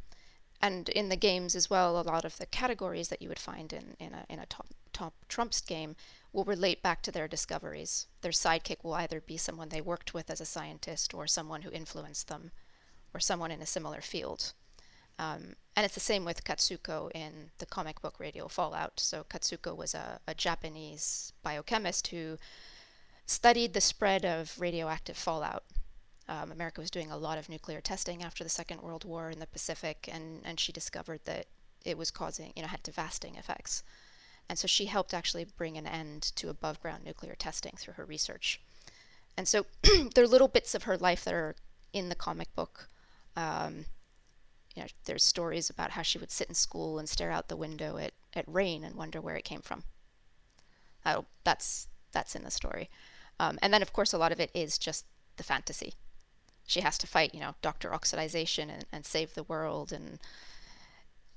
and 0.62 0.90
in 0.90 1.10
the 1.10 1.16
games 1.16 1.56
as 1.56 1.70
well, 1.70 2.00
a 2.00 2.04
lot 2.04 2.24
of 2.24 2.38
the 2.38 2.46
categories 2.46 3.10
that 3.10 3.22
you 3.22 3.30
would 3.30 3.40
find 3.40 3.74
in, 3.74 3.96
in 4.00 4.14
a, 4.14 4.26
in 4.30 4.40
a 4.40 4.46
top, 4.46 4.68
top 4.94 5.14
Trumps 5.28 5.60
game 5.60 5.96
will 6.32 6.44
relate 6.44 6.84
back 6.84 7.02
to 7.02 7.12
their 7.12 7.28
discoveries. 7.28 8.08
Their 8.22 8.32
sidekick 8.32 8.84
will 8.84 8.94
either 8.94 9.20
be 9.20 9.38
someone 9.38 9.70
they 9.70 9.82
worked 9.82 10.14
with 10.14 10.30
as 10.30 10.40
a 10.40 10.46
scientist 10.46 11.14
or 11.14 11.26
someone 11.26 11.64
who 11.64 11.72
influenced 11.72 12.28
them 12.28 12.52
or 13.14 13.20
someone 13.20 13.52
in 13.52 13.62
a 13.62 13.66
similar 13.66 14.02
field. 14.02 14.54
Um, 15.18 15.56
and 15.76 15.86
it's 15.86 15.96
the 15.96 16.00
same 16.00 16.26
with 16.26 16.44
Katsuko 16.44 17.12
in 17.14 17.52
the 17.58 17.66
comic 17.66 18.02
book 18.02 18.20
Radio 18.20 18.48
Fallout. 18.48 19.00
So 19.00 19.26
Katsuko 19.30 19.76
was 19.76 19.94
a, 19.94 20.20
a 20.28 20.36
Japanese 20.36 21.34
biochemist 21.44 22.08
who 22.08 22.38
studied 23.26 23.74
the 23.74 23.82
spread 23.82 24.26
of 24.26 24.60
radioactive 24.60 25.18
fallout 25.18 25.64
um, 26.32 26.50
America 26.50 26.80
was 26.80 26.90
doing 26.90 27.12
a 27.12 27.18
lot 27.18 27.38
of 27.38 27.50
nuclear 27.50 27.82
testing 27.82 28.24
after 28.24 28.42
the 28.42 28.50
Second 28.50 28.82
World 28.82 29.04
War 29.04 29.30
in 29.30 29.40
the 29.40 29.48
Pacific, 29.48 30.10
and, 30.10 30.40
and 30.46 30.62
she 30.62 30.72
discovered 30.72 31.20
that 31.26 31.48
it 31.84 31.98
was 31.98 32.10
causing, 32.10 32.54
you 32.56 32.62
know, 32.62 32.70
had 32.70 32.82
devastating 32.84 33.38
effects. 33.38 33.84
And 34.48 34.58
so 34.58 34.66
she 34.66 34.86
helped 34.86 35.14
actually 35.14 35.44
bring 35.44 35.78
an 35.78 35.86
end 35.86 36.22
to 36.38 36.48
above 36.48 36.80
ground 36.80 37.04
nuclear 37.04 37.36
testing 37.36 37.74
through 37.78 37.96
her 37.96 38.06
research. 38.06 38.62
And 39.36 39.46
so 39.46 39.66
there 40.16 40.24
are 40.24 40.28
little 40.28 40.48
bits 40.48 40.74
of 40.74 40.84
her 40.84 40.98
life 40.98 41.26
that 41.26 41.34
are 41.34 41.56
in 41.92 42.08
the 42.08 42.16
comic 42.16 42.56
book. 42.56 42.88
Um, 43.36 43.86
you 44.74 44.84
know, 44.84 44.88
there's 45.04 45.26
stories 45.26 45.70
about 45.70 45.92
how 45.92 46.02
she 46.02 46.18
would 46.18 46.32
sit 46.32 46.48
in 46.48 46.56
school 46.56 46.98
and 46.98 47.10
stare 47.10 47.32
out 47.32 47.50
the 47.50 47.58
window 47.58 47.98
at, 47.98 48.14
at 48.34 48.46
rain 48.48 48.86
and 48.86 48.96
wonder 48.96 49.20
where 49.20 49.36
it 49.36 49.44
came 49.44 49.62
from. 49.62 49.84
Oh, 51.06 51.26
that's 51.44 51.90
that's 52.14 52.36
in 52.36 52.46
the 52.46 52.52
story. 52.52 52.90
Um, 53.38 53.60
and 53.62 53.74
then, 53.74 53.82
of 53.82 53.92
course, 53.92 54.14
a 54.14 54.18
lot 54.18 54.32
of 54.32 54.40
it 54.40 54.52
is 54.54 54.78
just 54.78 55.06
the 55.36 55.44
fantasy 55.44 55.94
she 56.72 56.82
has 56.82 56.98
to 57.00 57.08
fight, 57.08 57.34
you 57.34 57.42
know, 57.42 57.56
Dr. 57.62 57.90
Oxidization 57.90 58.70
and, 58.70 58.86
and 58.92 59.06
save 59.06 59.34
the 59.34 59.44
world. 59.44 59.92
And 59.92 60.20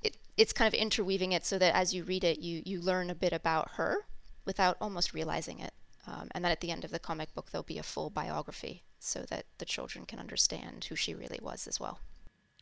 it, 0.02 0.16
it's 0.36 0.52
kind 0.52 0.72
of 0.72 0.78
interweaving 0.78 1.32
it 1.32 1.44
so 1.44 1.58
that 1.58 1.74
as 1.74 1.92
you 1.92 2.04
read 2.04 2.22
it, 2.22 2.38
you, 2.38 2.62
you 2.64 2.80
learn 2.80 3.10
a 3.10 3.14
bit 3.14 3.32
about 3.32 3.72
her 3.72 4.06
without 4.44 4.76
almost 4.80 5.12
realizing 5.12 5.58
it. 5.58 5.72
Um, 6.06 6.28
and 6.32 6.44
then 6.44 6.52
at 6.52 6.60
the 6.60 6.70
end 6.70 6.84
of 6.84 6.92
the 6.92 6.98
comic 6.98 7.34
book, 7.34 7.50
there'll 7.50 7.64
be 7.64 7.78
a 7.78 7.82
full 7.82 8.10
biography 8.10 8.82
so 9.00 9.24
that 9.30 9.46
the 9.58 9.64
children 9.64 10.04
can 10.06 10.20
understand 10.20 10.84
who 10.84 10.94
she 10.94 11.14
really 11.14 11.40
was 11.42 11.66
as 11.66 11.80
well. 11.80 11.98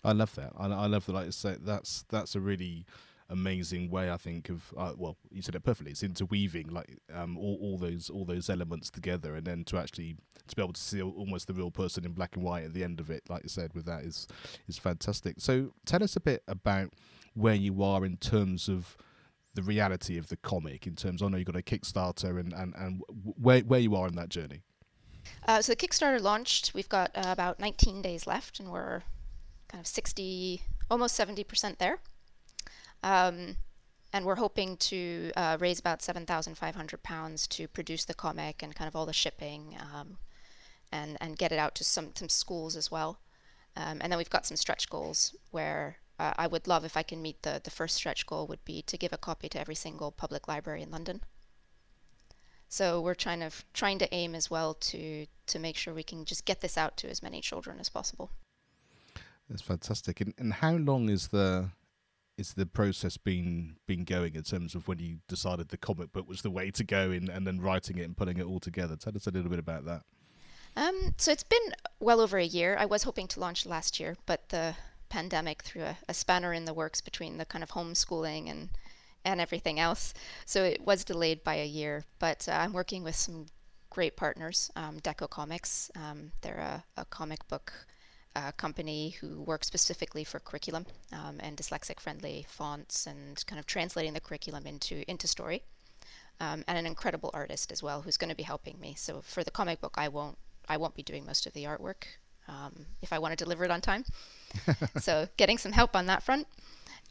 I 0.03 0.13
love 0.13 0.35
that. 0.37 0.53
I, 0.57 0.67
I 0.67 0.87
love 0.87 1.07
that. 1.07 1.13
Like 1.13 1.33
say, 1.33 1.57
that's 1.61 2.05
that's 2.09 2.35
a 2.35 2.41
really 2.41 2.87
amazing 3.33 3.91
way 3.91 4.11
I 4.11 4.19
think 4.19 4.51
of 4.51 4.75
uh, 4.77 4.93
well 4.97 5.17
you 5.31 5.41
said 5.41 5.55
it 5.55 5.65
perfectly 5.65 5.93
it's 5.93 6.03
interweaving 6.03 6.69
like 6.69 6.99
um, 7.13 7.39
all, 7.39 7.59
all 7.61 7.79
those 7.79 8.11
all 8.11 8.27
those 8.27 8.51
elements 8.51 8.91
together 8.91 9.35
and 9.35 9.47
then 9.47 9.65
to 9.65 9.79
actually 9.79 10.17
to 10.49 10.57
be 10.57 10.63
able 10.63 10.73
to 10.73 10.81
see 10.81 11.01
almost 11.01 11.47
the 11.47 11.55
real 11.55 11.71
person 11.71 12.05
in 12.05 12.13
black 12.13 12.37
and 12.37 12.45
white 12.45 12.65
at 12.65 12.75
the 12.75 12.85
end 12.85 13.01
of 13.01 13.11
it 13.11 13.23
like 13.29 13.43
you 13.43 13.49
said 13.49 13.73
with 13.75 13.87
that 13.87 14.03
is 14.03 14.27
is 14.69 14.79
fantastic. 14.79 15.37
So 15.39 15.73
tell 15.87 16.03
us 16.03 16.17
a 16.17 16.21
bit 16.21 16.43
about 16.47 16.93
where 17.35 17.55
you 17.55 17.83
are 17.83 18.05
in 18.05 18.17
terms 18.19 18.69
of 18.69 18.97
the 19.55 19.63
reality 19.63 20.19
of 20.19 20.29
the 20.29 20.37
comic 20.37 20.87
in 20.87 20.97
terms 20.97 21.23
I 21.23 21.29
know 21.29 21.37
you've 21.37 21.47
got 21.47 21.57
a 21.57 21.63
Kickstarter 21.63 22.39
and 22.39 22.53
and, 22.53 22.75
and 22.77 23.03
where 23.41 23.61
where 23.61 23.81
you 23.81 23.95
are 23.97 24.07
in 24.07 24.17
that 24.17 24.29
journey. 24.29 24.63
Uh, 25.47 25.63
so 25.63 25.73
the 25.73 25.77
Kickstarter 25.77 26.21
launched 26.21 26.75
we've 26.75 26.89
got 26.89 27.11
uh, 27.15 27.23
about 27.27 27.61
19 27.61 28.03
days 28.03 28.27
left 28.27 28.59
and 28.59 28.71
we're 28.71 29.03
kind 29.69 29.81
of 29.81 29.87
60 29.87 30.63
almost 30.91 31.19
70% 31.19 31.79
there 31.79 32.01
um, 33.03 33.57
and 34.13 34.25
we're 34.25 34.37
hoping 34.37 34.77
to 34.77 35.33
uh, 35.37 35.57
raise 35.59 35.81
about 35.81 36.03
7,500 36.03 37.03
pounds 37.03 37.47
to 37.49 37.67
produce 37.67 38.05
the 38.05 38.15
comic 38.15 38.63
and 38.63 38.75
kind 38.75 38.89
of 38.89 38.95
all 38.95 39.07
the 39.07 39.13
shipping 39.13 39.77
um, 39.81 40.19
and, 40.93 41.17
and 41.21 41.39
get 41.39 41.53
it 41.53 41.59
out 41.59 41.75
to 41.77 41.85
some, 41.85 42.11
some 42.15 42.29
schools 42.29 42.77
as 42.77 42.91
well. 42.91 43.21
Um, 43.75 43.99
and 44.03 44.13
then 44.13 44.19
we've 44.19 44.29
got 44.29 44.45
some 44.45 44.57
stretch 44.59 44.91
goals 44.91 45.35
where 45.51 45.97
uh, 46.19 46.35
I 46.37 46.47
would 46.47 46.69
love 46.69 46.85
if 46.85 46.97
I 46.97 47.03
can 47.03 47.23
meet 47.23 47.43
the, 47.43 47.61
the 47.63 47.71
first 47.71 47.97
stretch 47.97 48.27
goal 48.27 48.47
would 48.47 48.65
be 48.67 48.83
to 48.83 48.99
give 48.99 49.15
a 49.15 49.19
copy 49.19 49.49
to 49.49 49.61
every 49.61 49.75
single 49.75 50.13
public 50.13 50.47
library 50.47 50.83
in 50.83 50.91
London. 50.91 51.23
So 52.69 53.01
we're 53.01 53.15
trying 53.15 53.41
to 53.41 53.51
trying 53.75 53.99
to 53.99 54.15
aim 54.15 54.35
as 54.35 54.51
well 54.51 54.73
to 54.73 55.27
to 55.47 55.59
make 55.59 55.77
sure 55.77 55.93
we 55.93 56.03
can 56.03 56.25
just 56.25 56.47
get 56.47 56.63
this 56.63 56.79
out 56.79 56.97
to 56.99 57.11
as 57.11 57.23
many 57.23 57.43
children 57.43 57.79
as 57.79 57.91
possible. 57.91 58.31
That's 59.51 59.61
fantastic. 59.61 60.23
And, 60.23 60.33
and 60.39 60.55
how 60.55 60.73
long 60.77 61.11
is 61.11 61.29
the 61.29 61.69
is 62.39 62.55
the 62.55 62.67
process 62.67 63.17
been 63.17 63.77
been 63.87 64.05
going 64.05 64.35
in 64.35 64.43
terms 64.43 64.75
of 64.75 64.89
when 64.89 64.99
you 64.99 65.19
decided 65.29 65.69
the 65.69 65.77
comic 65.77 66.13
book 66.13 66.29
was 66.29 66.43
the 66.43 66.51
way 66.51 66.71
to 66.71 66.85
go 66.85 67.11
in, 67.11 67.29
and 67.31 67.47
then 67.47 67.61
writing 67.61 67.99
it 67.99 68.05
and 68.05 68.17
putting 68.17 68.39
it 68.39 68.47
all 68.47 68.61
together? 68.61 68.97
Tell 68.97 69.17
us 69.17 69.27
a 69.27 69.31
little 69.31 69.51
bit 69.51 69.59
about 69.59 69.85
that. 69.85 70.03
Um, 70.75 71.15
so 71.19 71.31
it's 71.31 71.43
been 71.43 71.75
well 72.01 72.21
over 72.21 72.39
a 72.39 72.45
year. 72.45 72.77
I 72.79 72.87
was 72.87 73.03
hoping 73.03 73.29
to 73.29 73.41
launch 73.41 73.67
last 73.67 74.01
year, 74.01 74.17
but 74.25 74.49
the 74.49 74.75
pandemic 75.11 75.63
threw 75.63 75.83
a, 75.83 75.99
a 76.09 76.15
spanner 76.15 76.55
in 76.55 76.65
the 76.65 76.73
works 76.73 77.03
between 77.03 77.37
the 77.37 77.45
kind 77.45 77.63
of 77.63 77.71
homeschooling 77.71 78.51
and 78.51 78.71
and 79.25 79.41
everything 79.41 79.79
else. 79.79 80.15
So 80.47 80.65
it 80.65 80.81
was 80.85 81.05
delayed 81.05 81.45
by 81.45 81.55
a 81.55 81.67
year. 81.67 82.05
But 82.19 82.49
uh, 82.49 82.53
I'm 82.53 82.73
working 82.73 83.05
with 83.05 83.15
some 83.15 83.47
great 83.91 84.17
partners. 84.17 84.71
Um, 84.75 84.99
Deco 85.01 85.29
Comics, 85.29 85.91
um, 85.95 86.33
they're 86.41 86.57
a, 86.57 86.85
a 86.97 87.05
comic 87.05 87.47
book 87.47 87.73
a 88.35 88.53
company 88.53 89.11
who 89.21 89.43
works 89.43 89.67
specifically 89.67 90.25
for 90.25 90.41
curriculum 90.41 90.87
um, 91.13 91.39
and 91.41 91.57
dyslexic 91.57 92.01
friendly 92.01 92.47
fonts 92.49 93.07
and 93.07 93.45
kind 93.47 93.59
of 93.59 93.67
translating 93.67 94.13
the 94.13 94.21
curriculum 94.21 94.67
into 94.67 95.09
into 95.11 95.27
story 95.27 95.63
um, 96.41 96.65
and 96.67 96.79
an 96.79 96.87
incredible 96.87 97.31
artist 97.35 97.71
as 97.71 97.83
well 97.83 98.03
who's 98.03 98.17
going 98.17 98.31
to 98.31 98.37
be 98.37 98.43
helping 98.43 98.79
me 98.81 98.95
so 98.97 99.21
for 99.21 99.45
the 99.45 99.51
comic 99.51 99.81
book 99.81 99.95
i 99.97 100.09
won't 100.09 100.39
i 100.69 100.77
won't 100.77 100.95
be 100.95 101.03
doing 101.03 101.27
most 101.27 101.47
of 101.47 101.53
the 101.53 101.65
artwork 101.65 102.05
um, 102.49 102.87
if 103.03 103.13
i 103.13 103.19
want 103.19 103.37
to 103.37 103.45
deliver 103.45 103.65
it 103.65 103.71
on 103.71 103.81
time 103.81 104.05
so 104.99 105.29
getting 105.37 105.59
some 105.59 105.73
help 105.73 105.95
on 105.95 106.07
that 106.07 106.23
front 106.23 106.47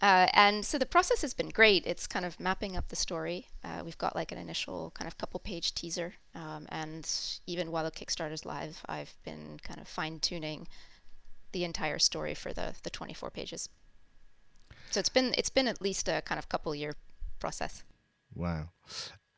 uh, 0.01 0.27
and 0.33 0.65
so 0.65 0.79
the 0.79 0.85
process 0.85 1.21
has 1.21 1.33
been 1.33 1.49
great. 1.49 1.85
It's 1.85 2.07
kind 2.07 2.25
of 2.25 2.39
mapping 2.39 2.75
up 2.75 2.87
the 2.89 2.95
story. 2.95 3.47
Uh, 3.63 3.83
we've 3.85 3.97
got 3.99 4.15
like 4.15 4.31
an 4.31 4.39
initial 4.39 4.91
kind 4.95 5.07
of 5.07 5.17
couple 5.19 5.39
page 5.39 5.75
teaser. 5.75 6.15
Um, 6.33 6.65
and 6.69 7.07
even 7.45 7.71
while 7.71 7.83
the 7.83 7.91
Kickstarter's 7.91 8.43
live, 8.43 8.81
I've 8.87 9.13
been 9.23 9.59
kind 9.63 9.79
of 9.79 9.87
fine 9.87 10.19
tuning 10.19 10.67
the 11.51 11.63
entire 11.63 11.99
story 11.99 12.33
for 12.33 12.53
the 12.53 12.75
the 12.83 12.89
24 12.89 13.29
pages. 13.29 13.69
So 14.89 14.99
it's 14.99 15.09
been 15.09 15.33
it's 15.37 15.49
been 15.49 15.67
at 15.67 15.81
least 15.81 16.07
a 16.07 16.21
kind 16.21 16.39
of 16.39 16.49
couple 16.49 16.73
year 16.75 16.93
process. 17.39 17.83
Wow. 18.33 18.69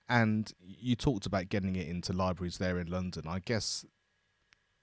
And 0.09 0.51
you 0.59 0.95
talked 0.95 1.25
about 1.25 1.49
getting 1.49 1.75
it 1.75 1.87
into 1.87 2.13
libraries 2.13 2.57
there 2.57 2.79
in 2.79 2.87
London. 2.87 3.23
I 3.27 3.39
guess 3.39 3.85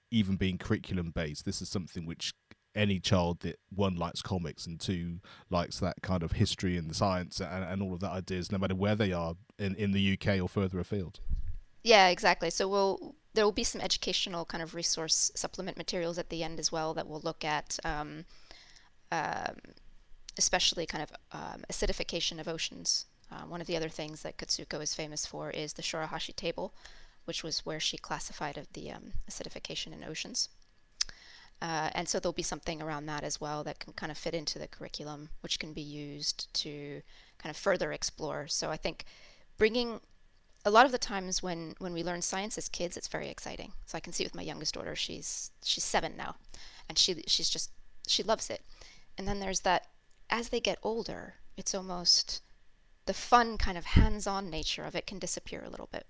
even 0.09 0.35
being 0.35 0.57
curriculum 0.57 1.11
based, 1.11 1.45
this 1.45 1.61
is 1.61 1.69
something 1.69 2.05
which 2.05 2.33
any 2.73 2.99
child 2.99 3.41
that 3.41 3.59
one 3.73 3.95
likes 3.95 4.21
comics 4.21 4.65
and 4.65 4.79
two 4.79 5.19
likes 5.49 5.79
that 5.79 6.01
kind 6.01 6.23
of 6.23 6.33
history 6.33 6.77
and 6.77 6.89
the 6.89 6.93
science 6.93 7.39
and, 7.39 7.63
and 7.63 7.81
all 7.81 7.93
of 7.93 7.99
that 7.99 8.11
ideas, 8.11 8.51
no 8.51 8.57
matter 8.57 8.75
where 8.75 8.95
they 8.95 9.11
are 9.11 9.35
in, 9.59 9.75
in 9.75 9.91
the 9.91 10.17
UK 10.17 10.41
or 10.41 10.47
further 10.47 10.79
afield. 10.79 11.19
Yeah, 11.83 12.07
exactly. 12.07 12.49
So 12.49 12.67
we'll 12.67 13.15
there 13.33 13.45
will 13.45 13.51
be 13.51 13.63
some 13.63 13.81
educational 13.81 14.45
kind 14.45 14.61
of 14.61 14.75
resource 14.75 15.31
supplement 15.35 15.77
materials 15.77 16.17
at 16.17 16.29
the 16.29 16.43
end 16.43 16.59
as 16.59 16.71
well 16.71 16.93
that 16.93 17.07
will 17.07 17.21
look 17.21 17.45
at 17.45 17.79
um, 17.83 18.25
um, 19.11 19.57
especially 20.37 20.85
kind 20.85 21.03
of 21.03 21.11
um, 21.31 21.63
acidification 21.71 22.39
of 22.39 22.47
oceans. 22.47 23.05
Uh, 23.31 23.43
one 23.43 23.61
of 23.61 23.67
the 23.67 23.77
other 23.77 23.89
things 23.89 24.23
that 24.23 24.37
Katsuko 24.37 24.81
is 24.81 24.93
famous 24.93 25.25
for 25.25 25.49
is 25.51 25.73
the 25.73 25.81
Saruhashi 25.81 26.35
table, 26.35 26.73
which 27.25 27.43
was 27.43 27.65
where 27.65 27.79
she 27.79 27.97
classified 27.97 28.57
of 28.57 28.71
the 28.73 28.91
um, 28.91 29.13
acidification 29.29 29.93
in 29.93 30.03
oceans. 30.03 30.49
Uh, 31.61 31.89
and 31.93 32.09
so 32.09 32.19
there'll 32.19 32.33
be 32.33 32.41
something 32.41 32.81
around 32.81 33.05
that 33.05 33.23
as 33.23 33.39
well 33.39 33.63
that 33.63 33.79
can 33.79 33.93
kind 33.93 34.11
of 34.11 34.17
fit 34.17 34.33
into 34.33 34.57
the 34.57 34.67
curriculum, 34.67 35.29
which 35.41 35.59
can 35.59 35.73
be 35.73 35.81
used 35.81 36.51
to 36.53 37.01
kind 37.37 37.51
of 37.53 37.57
further 37.57 37.93
explore. 37.93 38.47
So 38.47 38.71
I 38.71 38.77
think 38.77 39.05
bringing 39.57 40.01
a 40.63 40.71
lot 40.71 40.85
of 40.85 40.91
the 40.91 40.97
times 40.97 41.41
when 41.41 41.75
when 41.79 41.93
we 41.93 42.03
learn 42.03 42.21
science 42.21 42.57
as 42.57 42.69
kids, 42.69 42.97
it's 42.97 43.07
very 43.07 43.29
exciting. 43.29 43.73
So 43.85 43.97
I 43.97 44.01
can 44.01 44.13
see 44.13 44.23
with 44.23 44.35
my 44.35 44.41
youngest 44.41 44.73
daughter, 44.73 44.95
she's 44.95 45.51
she's 45.63 45.83
seven 45.83 46.15
now, 46.17 46.35
and 46.87 46.97
she 46.97 47.23
she's 47.27 47.49
just 47.49 47.71
she 48.07 48.23
loves 48.23 48.49
it. 48.49 48.61
And 49.17 49.27
then 49.27 49.39
there's 49.39 49.61
that 49.61 49.87
as 50.29 50.49
they 50.49 50.59
get 50.59 50.79
older, 50.83 51.35
it's 51.57 51.75
almost 51.75 52.41
the 53.05 53.13
fun 53.13 53.57
kind 53.57 53.77
of 53.77 53.85
hands-on 53.85 54.49
nature 54.49 54.83
of 54.83 54.95
it 54.95 55.07
can 55.07 55.19
disappear 55.19 55.63
a 55.65 55.69
little 55.69 55.89
bit. 55.91 56.05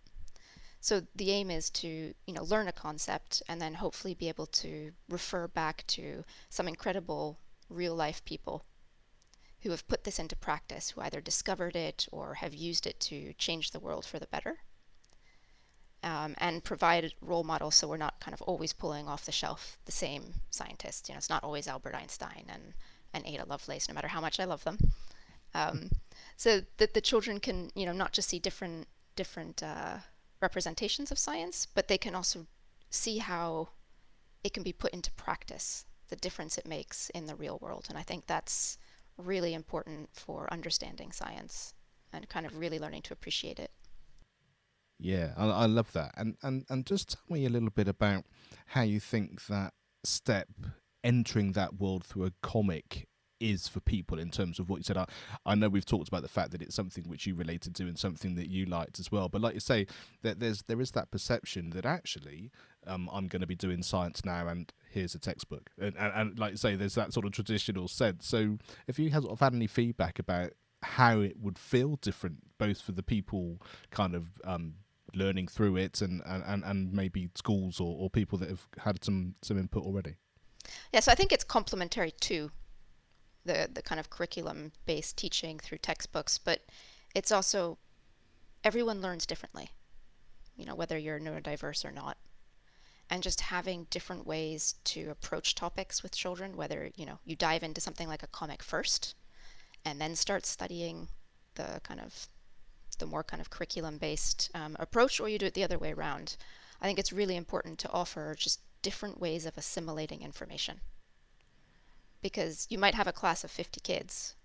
So 0.82 1.04
the 1.16 1.32
aim 1.32 1.50
is 1.50 1.70
to 1.72 2.14
you 2.26 2.34
know 2.34 2.44
learn 2.44 2.68
a 2.68 2.74
concept 2.74 3.42
and 3.48 3.62
then 3.62 3.76
hopefully 3.76 4.14
be 4.14 4.30
able 4.30 4.48
to 4.48 4.92
refer 5.10 5.48
back 5.48 5.86
to 5.88 6.24
some 6.50 6.68
incredible 6.68 7.40
real 7.70 7.96
life 7.96 8.24
people 8.26 8.66
who 9.64 9.72
have 9.72 9.88
put 9.88 10.04
this 10.04 10.20
into 10.20 10.36
practice, 10.36 10.92
who 10.92 11.02
either 11.02 11.22
discovered 11.22 11.76
it 11.76 12.08
or 12.12 12.36
have 12.36 12.54
used 12.54 12.88
it 12.88 13.00
to 13.00 13.34
change 13.34 13.72
the 13.72 13.80
world 13.80 14.06
for 14.06 14.20
the 14.20 14.28
better. 14.28 14.60
Um, 16.04 16.34
and 16.40 16.64
provide 16.64 17.14
role 17.22 17.44
models 17.44 17.76
so 17.76 17.88
we're 17.88 17.96
not 17.98 18.20
kind 18.20 18.34
of 18.34 18.42
always 18.42 18.74
pulling 18.74 19.08
off 19.08 19.26
the 19.26 19.32
shelf 19.32 19.78
the 19.86 19.92
same 19.92 20.34
scientists. 20.50 21.08
You 21.08 21.14
know, 21.14 21.20
it's 21.20 21.30
not 21.30 21.44
always 21.44 21.68
Albert 21.68 21.94
Einstein 21.94 22.46
and, 22.50 22.74
and 23.14 23.24
Ada 23.24 23.46
Lovelace, 23.46 23.88
no 23.88 23.94
matter 23.94 24.08
how 24.08 24.20
much 24.20 24.40
I 24.40 24.46
love 24.46 24.64
them. 24.64 24.80
Um, 25.54 25.92
so 26.38 26.62
that 26.78 26.96
the 26.96 27.02
children 27.02 27.40
can, 27.40 27.70
you 27.76 27.86
know, 27.86 27.92
not 27.92 28.14
just 28.14 28.30
see 28.30 28.40
different 28.40 28.88
different 29.16 29.62
uh, 29.62 29.98
representations 30.42 31.12
of 31.12 31.20
science, 31.20 31.68
but 31.76 31.88
they 31.88 31.98
can 31.98 32.16
also 32.16 32.48
see 32.90 33.20
how 33.20 33.70
it 34.44 34.54
can 34.54 34.64
be 34.64 34.74
put 34.74 34.94
into 34.94 35.12
practice, 35.12 35.86
the 36.10 36.16
difference 36.16 36.58
it 36.58 36.68
makes 36.68 37.10
in 37.12 37.26
the 37.28 37.36
real 37.36 37.60
world. 37.62 37.86
And 37.90 37.98
I 37.98 38.02
think 38.02 38.26
that's 38.26 38.78
really 39.18 39.54
important 39.54 40.10
for 40.14 40.52
understanding 40.52 41.12
science 41.12 41.74
and 42.14 42.28
kind 42.30 42.46
of 42.46 42.58
really 42.58 42.80
learning 42.80 43.02
to 43.04 43.14
appreciate 43.14 43.60
it. 43.60 43.72
Yeah, 45.00 45.34
I, 45.36 45.46
I 45.48 45.66
love 45.66 45.92
that. 45.94 46.14
And, 46.16 46.38
and 46.44 46.66
and 46.70 46.86
just 46.86 47.10
tell 47.10 47.36
me 47.36 47.46
a 47.46 47.50
little 47.50 47.72
bit 47.72 47.88
about 47.88 48.26
how 48.68 48.82
you 48.82 49.00
think 49.00 49.48
that 49.48 49.74
step 50.04 50.48
entering 51.04 51.54
that 51.54 51.80
world 51.80 52.04
through 52.04 52.26
a 52.26 52.34
comic 52.44 53.08
is 53.42 53.68
for 53.68 53.80
people 53.80 54.20
in 54.20 54.30
terms 54.30 54.60
of 54.60 54.70
what 54.70 54.78
you 54.78 54.84
said. 54.84 54.98
I, 54.98 55.06
I 55.46 55.56
know 55.56 55.68
we've 55.68 55.86
talked 55.86 56.08
about 56.08 56.22
the 56.22 56.30
fact 56.30 56.52
that 56.52 56.62
it's 56.62 56.76
something 56.76 57.04
which 57.06 57.26
you 57.26 57.36
related 57.36 57.76
to 57.76 57.84
and 57.84 57.98
something 57.98 58.36
that 58.36 58.50
you 58.50 58.66
liked 58.66 59.00
as 59.00 59.12
well. 59.12 59.28
But 59.28 59.42
like 59.42 59.56
you 59.56 59.60
say, 59.60 59.88
that 60.22 60.40
there's 60.40 60.62
there 60.64 60.80
is 60.80 60.92
that 60.92 61.12
perception 61.12 61.72
that 61.72 61.86
actually 61.86 62.52
um, 62.88 63.10
I'm 63.12 63.28
going 63.28 63.42
to 63.42 63.48
be 63.48 63.56
doing 63.56 63.84
science 63.84 64.24
now, 64.24 64.48
and 64.48 64.72
here's 64.90 65.16
a 65.16 65.20
textbook, 65.20 65.70
and, 65.80 65.96
and, 65.98 66.14
and 66.16 66.40
like 66.40 66.52
you 66.52 66.58
say, 66.58 66.76
there's 66.76 66.96
that 66.96 67.14
sort 67.14 67.26
of 67.26 67.32
traditional 67.32 67.88
sense. 67.88 68.28
So 68.28 68.58
if 68.88 69.00
you 69.00 69.10
have 69.12 69.40
had 69.40 69.54
any 69.54 69.68
feedback 69.68 70.20
about 70.20 70.52
how 70.84 71.20
it 71.20 71.38
would 71.40 71.60
feel 71.60 71.98
different, 71.98 72.58
both 72.58 72.82
for 72.82 72.92
the 72.92 73.04
people 73.04 73.62
kind 73.92 74.16
of 74.16 74.30
um, 74.44 74.76
learning 75.14 75.48
through 75.48 75.78
it, 75.78 76.02
and, 76.02 76.22
and, 76.26 76.64
and 76.64 76.94
maybe 76.94 77.30
schools 77.36 77.80
or, 77.80 77.96
or 78.00 78.10
people 78.10 78.38
that 78.40 78.50
have 78.50 78.68
had 78.80 79.04
some 79.04 79.36
some 79.42 79.58
input 79.58 79.84
already. 79.84 80.16
Yeah, 80.94 81.00
so 81.02 81.12
I 81.12 81.16
think 81.16 81.32
it's 81.32 81.44
complementary 81.44 82.12
to 82.22 82.52
the 83.46 83.70
the 83.72 83.82
kind 83.82 84.00
of 84.00 84.10
curriculum 84.10 84.72
based 84.86 85.18
teaching 85.18 85.60
through 85.60 85.80
textbooks, 85.80 86.38
but 86.38 86.62
it's 87.16 87.32
also 87.32 87.78
everyone 88.64 89.02
learns 89.02 89.26
differently. 89.26 89.72
You 90.56 90.66
know, 90.66 90.76
whether 90.76 90.98
you're 90.98 91.20
neurodiverse 91.20 91.86
or 91.86 91.92
not 91.92 92.18
and 93.10 93.24
just 93.24 93.42
having 93.42 93.88
different 93.90 94.26
ways 94.26 94.76
to 94.86 95.10
approach 95.10 95.54
topics 95.54 96.02
with 96.02 96.16
children 96.16 96.56
whether 96.56 96.92
you 96.96 97.06
know 97.06 97.20
you 97.26 97.36
dive 97.36 97.62
into 97.62 97.82
something 97.82 98.08
like 98.08 98.24
a 98.24 98.28
comic 98.28 98.64
first 98.64 99.16
and 99.84 100.00
then 100.00 100.16
start 100.16 100.46
studying 100.46 101.08
the 101.56 101.82
kind 101.84 102.00
of 102.00 102.28
the 103.00 103.06
more 103.06 103.24
kind 103.24 103.42
of 103.42 103.50
curriculum 103.50 103.98
based 103.98 104.50
um, 104.54 104.76
approach, 104.80 105.20
or 105.20 105.28
you 105.28 105.38
do 105.38 105.48
it 105.48 105.54
the 105.54 105.64
other 105.64 105.80
way 105.80 105.92
around. 105.92 106.38
I 106.82 106.86
think 106.86 107.00
it's 107.00 107.14
really 107.14 107.36
important 107.36 107.80
to 107.80 107.92
offer 107.92 108.36
just 108.38 108.62
different 108.82 109.20
ways 109.20 109.46
of 109.46 109.58
assimilating 109.58 110.22
information. 110.22 110.82
Because 112.22 112.68
you 112.70 112.78
might 112.78 112.96
have 112.96 113.08
a 113.08 113.14
class 113.14 113.44
of 113.44 113.52
50 113.52 113.82
kids, 113.82 114.36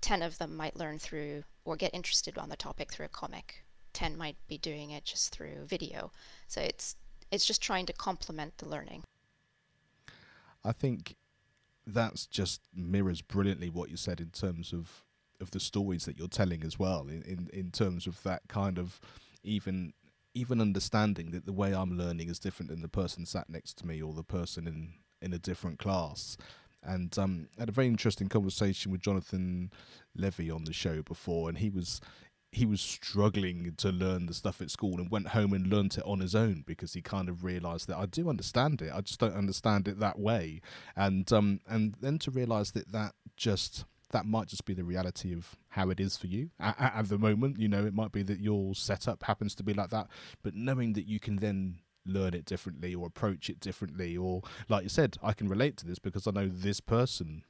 10 0.00 0.22
of 0.22 0.38
them 0.38 0.56
might 0.56 0.76
learn 0.76 0.98
through 0.98 1.44
or 1.64 1.76
get 1.76 1.94
interested 1.94 2.38
on 2.38 2.48
the 2.48 2.56
topic 2.56 2.92
through 2.92 3.06
a 3.06 3.10
comic. 3.10 3.64
10 3.92 4.16
might 4.16 4.36
be 4.48 4.58
doing 4.58 4.90
it 4.90 5.04
just 5.04 5.34
through 5.34 5.66
video. 5.66 6.12
So 6.46 6.60
it's 6.60 6.96
it's 7.30 7.44
just 7.44 7.60
trying 7.60 7.84
to 7.86 7.92
complement 7.92 8.56
the 8.58 8.68
learning. 8.68 9.02
I 10.64 10.72
think 10.72 11.16
that's 11.86 12.26
just 12.26 12.60
mirrors 12.74 13.22
brilliantly 13.22 13.70
what 13.70 13.90
you 13.90 13.96
said 13.96 14.20
in 14.20 14.30
terms 14.30 14.72
of 14.72 15.04
of 15.40 15.50
the 15.52 15.60
stories 15.60 16.04
that 16.04 16.18
you're 16.18 16.28
telling 16.28 16.64
as 16.64 16.78
well 16.78 17.06
in, 17.08 17.22
in, 17.22 17.48
in 17.52 17.70
terms 17.70 18.06
of 18.06 18.20
that 18.24 18.42
kind 18.48 18.78
of 18.78 19.00
even 19.44 19.92
even 20.34 20.60
understanding 20.60 21.30
that 21.30 21.46
the 21.46 21.52
way 21.52 21.74
I'm 21.74 21.96
learning 21.96 22.28
is 22.28 22.38
different 22.38 22.70
than 22.70 22.82
the 22.82 22.88
person 22.88 23.24
sat 23.24 23.48
next 23.48 23.78
to 23.78 23.86
me 23.86 24.02
or 24.02 24.12
the 24.12 24.24
person 24.24 24.66
in 24.66 24.94
in 25.20 25.32
a 25.32 25.38
different 25.38 25.78
class. 25.78 26.36
And 26.82 27.16
um, 27.18 27.48
had 27.58 27.68
a 27.68 27.72
very 27.72 27.86
interesting 27.88 28.28
conversation 28.28 28.92
with 28.92 29.02
Jonathan 29.02 29.72
Levy 30.14 30.50
on 30.50 30.64
the 30.64 30.72
show 30.72 31.02
before, 31.02 31.48
and 31.48 31.58
he 31.58 31.70
was 31.70 32.00
he 32.50 32.64
was 32.64 32.80
struggling 32.80 33.74
to 33.76 33.90
learn 33.90 34.26
the 34.26 34.34
stuff 34.34 34.62
at 34.62 34.70
school 34.70 34.94
and 34.98 35.10
went 35.10 35.28
home 35.28 35.52
and 35.52 35.66
learnt 35.66 35.98
it 35.98 36.04
on 36.06 36.20
his 36.20 36.34
own 36.34 36.64
because 36.66 36.94
he 36.94 37.02
kind 37.02 37.28
of 37.28 37.44
realized 37.44 37.88
that 37.88 37.98
I 37.98 38.06
do 38.06 38.28
understand 38.28 38.80
it. 38.80 38.90
I 38.94 39.02
just 39.02 39.20
don't 39.20 39.36
understand 39.36 39.86
it 39.86 40.00
that 40.00 40.18
way. 40.18 40.60
And 40.96 41.30
um 41.32 41.60
and 41.68 41.94
then 42.00 42.18
to 42.20 42.30
realize 42.30 42.72
that 42.72 42.90
that 42.92 43.12
just 43.36 43.84
that 44.10 44.24
might 44.24 44.48
just 44.48 44.64
be 44.64 44.72
the 44.72 44.84
reality 44.84 45.34
of 45.34 45.56
how 45.68 45.90
it 45.90 46.00
is 46.00 46.16
for 46.16 46.28
you 46.28 46.48
at, 46.58 46.76
at 46.78 47.08
the 47.10 47.18
moment. 47.18 47.60
You 47.60 47.68
know 47.68 47.84
it 47.84 47.94
might 47.94 48.12
be 48.12 48.22
that 48.22 48.40
your 48.40 48.74
setup 48.74 49.24
happens 49.24 49.54
to 49.56 49.62
be 49.62 49.74
like 49.74 49.90
that 49.90 50.08
but 50.42 50.54
knowing 50.54 50.94
that 50.94 51.06
you 51.06 51.20
can 51.20 51.36
then 51.36 51.80
learn 52.08 52.34
it 52.34 52.44
differently 52.44 52.94
or 52.94 53.06
approach 53.06 53.48
it 53.50 53.60
differently 53.60 54.16
or 54.16 54.42
like 54.68 54.82
you 54.82 54.88
said 54.88 55.16
I 55.22 55.32
can 55.32 55.48
relate 55.48 55.76
to 55.78 55.86
this 55.86 55.98
because 55.98 56.26
I 56.26 56.30
know 56.30 56.48
this 56.48 56.80
person 56.80 57.44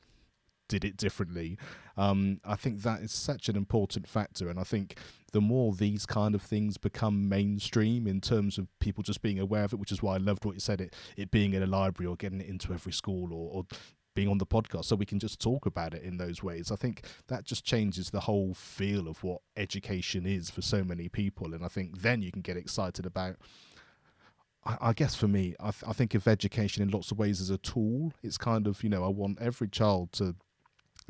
did 0.68 0.84
it 0.84 0.96
differently. 0.96 1.58
Um, 1.96 2.40
I 2.44 2.54
think 2.54 2.82
that 2.82 3.00
is 3.00 3.10
such 3.10 3.48
an 3.48 3.56
important 3.56 4.06
factor, 4.06 4.48
and 4.48 4.60
I 4.60 4.64
think 4.64 4.98
the 5.32 5.40
more 5.40 5.72
these 5.72 6.06
kind 6.06 6.34
of 6.34 6.42
things 6.42 6.78
become 6.78 7.28
mainstream 7.28 8.06
in 8.06 8.20
terms 8.20 8.58
of 8.58 8.68
people 8.78 9.02
just 9.02 9.22
being 9.22 9.40
aware 9.40 9.64
of 9.64 9.72
it, 9.72 9.78
which 9.78 9.92
is 9.92 10.02
why 10.02 10.14
I 10.14 10.18
loved 10.18 10.44
what 10.44 10.54
you 10.54 10.60
said 10.60 10.80
it 10.80 10.94
it 11.16 11.30
being 11.30 11.54
in 11.54 11.62
a 11.62 11.66
library 11.66 12.06
or 12.06 12.16
getting 12.16 12.40
it 12.40 12.48
into 12.48 12.72
every 12.72 12.92
school 12.92 13.32
or, 13.32 13.50
or 13.52 13.66
being 14.14 14.28
on 14.28 14.38
the 14.38 14.46
podcast 14.46 14.86
so 14.86 14.96
we 14.96 15.06
can 15.06 15.18
just 15.20 15.40
talk 15.40 15.64
about 15.64 15.94
it 15.94 16.02
in 16.02 16.16
those 16.16 16.42
ways. 16.42 16.72
I 16.72 16.76
think 16.76 17.04
that 17.28 17.44
just 17.44 17.64
changes 17.64 18.10
the 18.10 18.20
whole 18.20 18.54
feel 18.54 19.06
of 19.06 19.22
what 19.22 19.42
education 19.56 20.26
is 20.26 20.50
for 20.50 20.60
so 20.60 20.82
many 20.82 21.08
people. 21.08 21.54
And 21.54 21.64
I 21.64 21.68
think 21.68 22.02
then 22.02 22.22
you 22.22 22.32
can 22.32 22.42
get 22.42 22.56
excited 22.56 23.06
about. 23.06 23.36
I, 24.64 24.92
guess 24.92 25.14
for 25.14 25.28
me, 25.28 25.54
I, 25.60 25.70
th- 25.70 25.84
I 25.86 25.92
think 25.92 26.14
of 26.14 26.28
education 26.28 26.82
in 26.82 26.90
lots 26.90 27.10
of 27.10 27.18
ways 27.18 27.40
as 27.40 27.48
a 27.50 27.58
tool. 27.58 28.12
It's 28.22 28.36
kind 28.36 28.66
of, 28.66 28.82
you 28.82 28.90
know, 28.90 29.04
I 29.04 29.08
want 29.08 29.40
every 29.40 29.68
child 29.68 30.12
to 30.14 30.34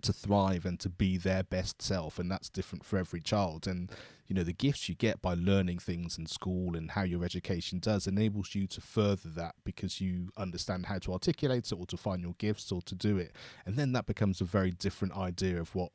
to 0.02 0.12
thrive 0.12 0.64
and 0.64 0.78
to 0.78 0.88
be 0.88 1.16
their 1.16 1.42
best 1.42 1.82
self 1.82 2.20
and 2.20 2.30
that's 2.30 2.48
different 2.48 2.84
for 2.84 2.98
every 2.98 3.20
child. 3.20 3.66
And 3.66 3.90
you 4.28 4.34
know 4.34 4.44
the 4.44 4.52
gifts 4.52 4.88
you 4.88 4.94
get 4.94 5.20
by 5.22 5.34
learning 5.34 5.78
things 5.78 6.18
in 6.18 6.26
school 6.26 6.76
and 6.76 6.90
how 6.90 7.02
your 7.02 7.24
education 7.24 7.80
does 7.80 8.06
enables 8.06 8.54
you 8.54 8.66
to 8.68 8.80
further 8.80 9.30
that 9.30 9.54
because 9.64 10.00
you 10.00 10.28
understand 10.36 10.86
how 10.86 10.98
to 10.98 11.12
articulate 11.12 11.72
it 11.72 11.74
or 11.74 11.86
to 11.86 11.96
find 11.96 12.22
your 12.22 12.34
gifts 12.38 12.70
or 12.70 12.82
to 12.82 12.94
do 12.94 13.16
it. 13.16 13.32
And 13.66 13.76
then 13.76 13.92
that 13.92 14.06
becomes 14.06 14.40
a 14.40 14.44
very 14.44 14.70
different 14.70 15.16
idea 15.16 15.58
of 15.58 15.74
what 15.74 15.90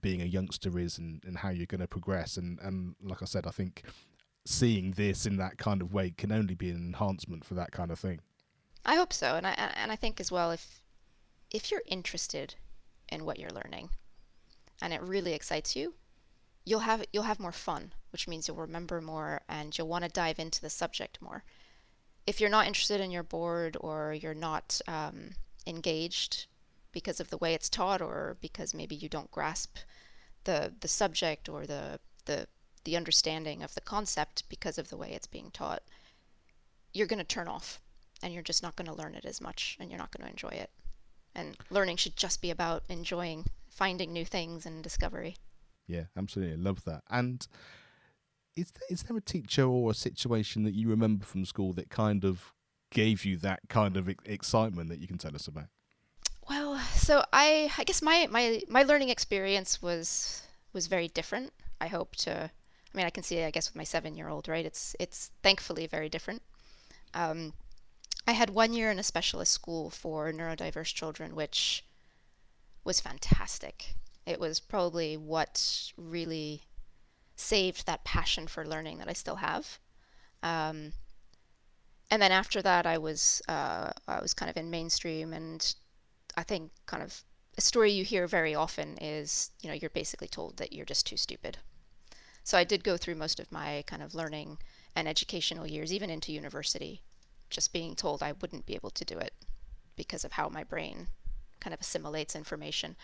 being 0.00 0.20
a 0.20 0.26
youngster 0.26 0.78
is 0.78 0.98
and, 0.98 1.22
and 1.24 1.38
how 1.38 1.48
you're 1.48 1.66
going 1.66 1.80
to 1.80 1.88
progress. 1.88 2.36
And 2.36 2.58
and 2.60 2.94
like 3.02 3.22
i 3.22 3.24
said 3.24 3.46
i 3.46 3.50
think 3.50 3.82
seeing 4.44 4.92
this 4.92 5.26
in 5.26 5.36
that 5.36 5.58
kind 5.58 5.80
of 5.80 5.92
way 5.92 6.10
can 6.10 6.30
only 6.30 6.54
be 6.54 6.70
an 6.70 6.76
enhancement 6.76 7.44
for 7.44 7.54
that 7.54 7.72
kind 7.72 7.90
of 7.90 7.98
thing 7.98 8.20
i 8.84 8.94
hope 8.94 9.12
so 9.12 9.34
and 9.36 9.46
i 9.46 9.52
and 9.52 9.90
i 9.90 9.96
think 9.96 10.20
as 10.20 10.30
well 10.30 10.50
if 10.50 10.82
if 11.50 11.70
you're 11.70 11.82
interested 11.86 12.56
in 13.08 13.24
what 13.24 13.38
you're 13.38 13.50
learning 13.50 13.88
and 14.82 14.92
it 14.92 15.00
really 15.02 15.32
excites 15.32 15.76
you, 15.76 15.94
you'll 16.64 16.80
have 16.80 17.04
you'll 17.12 17.22
have 17.24 17.40
more 17.40 17.52
fun, 17.52 17.92
which 18.10 18.28
means 18.28 18.48
you'll 18.48 18.56
remember 18.56 19.00
more 19.00 19.40
and 19.48 19.76
you'll 19.76 19.88
want 19.88 20.04
to 20.04 20.10
dive 20.10 20.38
into 20.38 20.60
the 20.60 20.70
subject 20.70 21.22
more. 21.22 21.44
If 22.26 22.40
you're 22.40 22.50
not 22.50 22.66
interested 22.66 23.00
in 23.00 23.10
your 23.10 23.22
board 23.22 23.76
or 23.80 24.14
you're 24.14 24.34
not 24.34 24.80
um, 24.88 25.30
engaged 25.66 26.46
because 26.92 27.20
of 27.20 27.30
the 27.30 27.38
way 27.38 27.54
it's 27.54 27.68
taught 27.68 28.00
or 28.00 28.36
because 28.40 28.74
maybe 28.74 28.94
you 28.94 29.08
don't 29.08 29.30
grasp 29.30 29.78
the 30.44 30.72
the 30.80 30.88
subject 30.88 31.48
or 31.48 31.66
the 31.66 32.00
the 32.24 32.48
the 32.84 32.96
understanding 32.96 33.62
of 33.62 33.74
the 33.74 33.80
concept 33.80 34.48
because 34.48 34.78
of 34.78 34.88
the 34.88 34.96
way 34.96 35.12
it's 35.12 35.26
being 35.26 35.50
taught, 35.52 35.82
you're 36.92 37.06
going 37.06 37.18
to 37.18 37.24
turn 37.24 37.48
off 37.48 37.80
and 38.22 38.32
you're 38.32 38.42
just 38.42 38.62
not 38.62 38.76
going 38.76 38.86
to 38.86 38.94
learn 38.94 39.14
it 39.14 39.24
as 39.24 39.40
much 39.40 39.76
and 39.80 39.90
you're 39.90 39.98
not 39.98 40.10
going 40.10 40.24
to 40.24 40.30
enjoy 40.30 40.56
it 40.56 40.70
and 41.34 41.56
learning 41.70 41.96
should 41.96 42.16
just 42.16 42.40
be 42.40 42.50
about 42.50 42.82
enjoying 42.88 43.46
finding 43.68 44.12
new 44.12 44.24
things 44.24 44.64
and 44.64 44.82
discovery. 44.82 45.36
Yeah, 45.86 46.04
absolutely. 46.16 46.54
I 46.54 46.58
love 46.58 46.84
that. 46.84 47.02
And 47.10 47.46
is 48.56 48.70
there, 48.70 48.88
is 48.88 49.02
there 49.02 49.16
a 49.16 49.20
teacher 49.20 49.64
or 49.64 49.90
a 49.90 49.94
situation 49.94 50.62
that 50.62 50.74
you 50.74 50.88
remember 50.88 51.24
from 51.24 51.44
school 51.44 51.72
that 51.74 51.90
kind 51.90 52.24
of 52.24 52.52
gave 52.90 53.24
you 53.24 53.36
that 53.38 53.60
kind 53.68 53.96
of 53.96 54.08
excitement 54.24 54.88
that 54.88 55.00
you 55.00 55.08
can 55.08 55.18
tell 55.18 55.34
us 55.34 55.48
about? 55.48 55.66
Well, 56.48 56.78
so 56.94 57.24
I 57.32 57.70
I 57.78 57.84
guess 57.84 58.02
my 58.02 58.28
my 58.30 58.62
my 58.68 58.82
learning 58.82 59.08
experience 59.08 59.82
was 59.82 60.42
was 60.72 60.86
very 60.86 61.08
different. 61.08 61.52
I 61.80 61.88
hope 61.88 62.16
to 62.16 62.50
I 62.94 62.96
mean 62.96 63.06
I 63.06 63.10
can 63.10 63.22
see 63.22 63.42
I 63.42 63.50
guess 63.50 63.68
with 63.68 63.76
my 63.76 63.84
7-year-old, 63.84 64.48
right? 64.48 64.64
It's 64.64 64.94
it's 65.00 65.30
thankfully 65.42 65.86
very 65.86 66.08
different. 66.08 66.42
Um, 67.12 67.54
I 68.26 68.32
had 68.32 68.50
one 68.50 68.72
year 68.72 68.90
in 68.90 68.98
a 68.98 69.02
specialist 69.02 69.52
school 69.52 69.90
for 69.90 70.32
neurodiverse 70.32 70.94
children, 70.94 71.34
which 71.34 71.84
was 72.84 73.00
fantastic. 73.00 73.94
It 74.26 74.40
was 74.40 74.60
probably 74.60 75.16
what 75.16 75.92
really 75.96 76.62
saved 77.36 77.86
that 77.86 78.04
passion 78.04 78.46
for 78.46 78.66
learning 78.66 78.98
that 78.98 79.08
I 79.08 79.12
still 79.12 79.36
have. 79.36 79.78
Um, 80.42 80.92
and 82.10 82.22
then 82.22 82.32
after 82.32 82.62
that, 82.62 82.86
I 82.86 82.98
was 82.98 83.42
uh, 83.48 83.90
I 84.06 84.20
was 84.20 84.34
kind 84.34 84.50
of 84.50 84.56
in 84.56 84.70
mainstream, 84.70 85.32
and 85.32 85.74
I 86.36 86.42
think 86.42 86.70
kind 86.86 87.02
of 87.02 87.22
a 87.56 87.60
story 87.60 87.92
you 87.92 88.04
hear 88.04 88.26
very 88.26 88.54
often 88.54 88.98
is 89.00 89.50
you 89.60 89.68
know 89.68 89.74
you're 89.74 89.90
basically 89.90 90.28
told 90.28 90.56
that 90.58 90.72
you're 90.72 90.86
just 90.86 91.06
too 91.06 91.16
stupid. 91.16 91.58
So 92.44 92.58
I 92.58 92.64
did 92.64 92.84
go 92.84 92.96
through 92.96 93.14
most 93.16 93.40
of 93.40 93.50
my 93.50 93.82
kind 93.86 94.02
of 94.02 94.14
learning 94.14 94.58
and 94.94 95.08
educational 95.08 95.66
years, 95.66 95.92
even 95.92 96.10
into 96.10 96.32
university, 96.32 97.02
just 97.50 97.72
being 97.72 97.94
told 97.94 98.22
I 98.22 98.34
wouldn't 98.40 98.66
be 98.66 98.74
able 98.74 98.90
to 98.90 99.04
do 99.04 99.18
it 99.18 99.32
because 99.96 100.24
of 100.24 100.32
how 100.32 100.48
my 100.48 100.62
brain 100.62 101.08
kind 101.58 101.72
of 101.72 101.80
assimilates 101.80 102.36
information. 102.36 102.96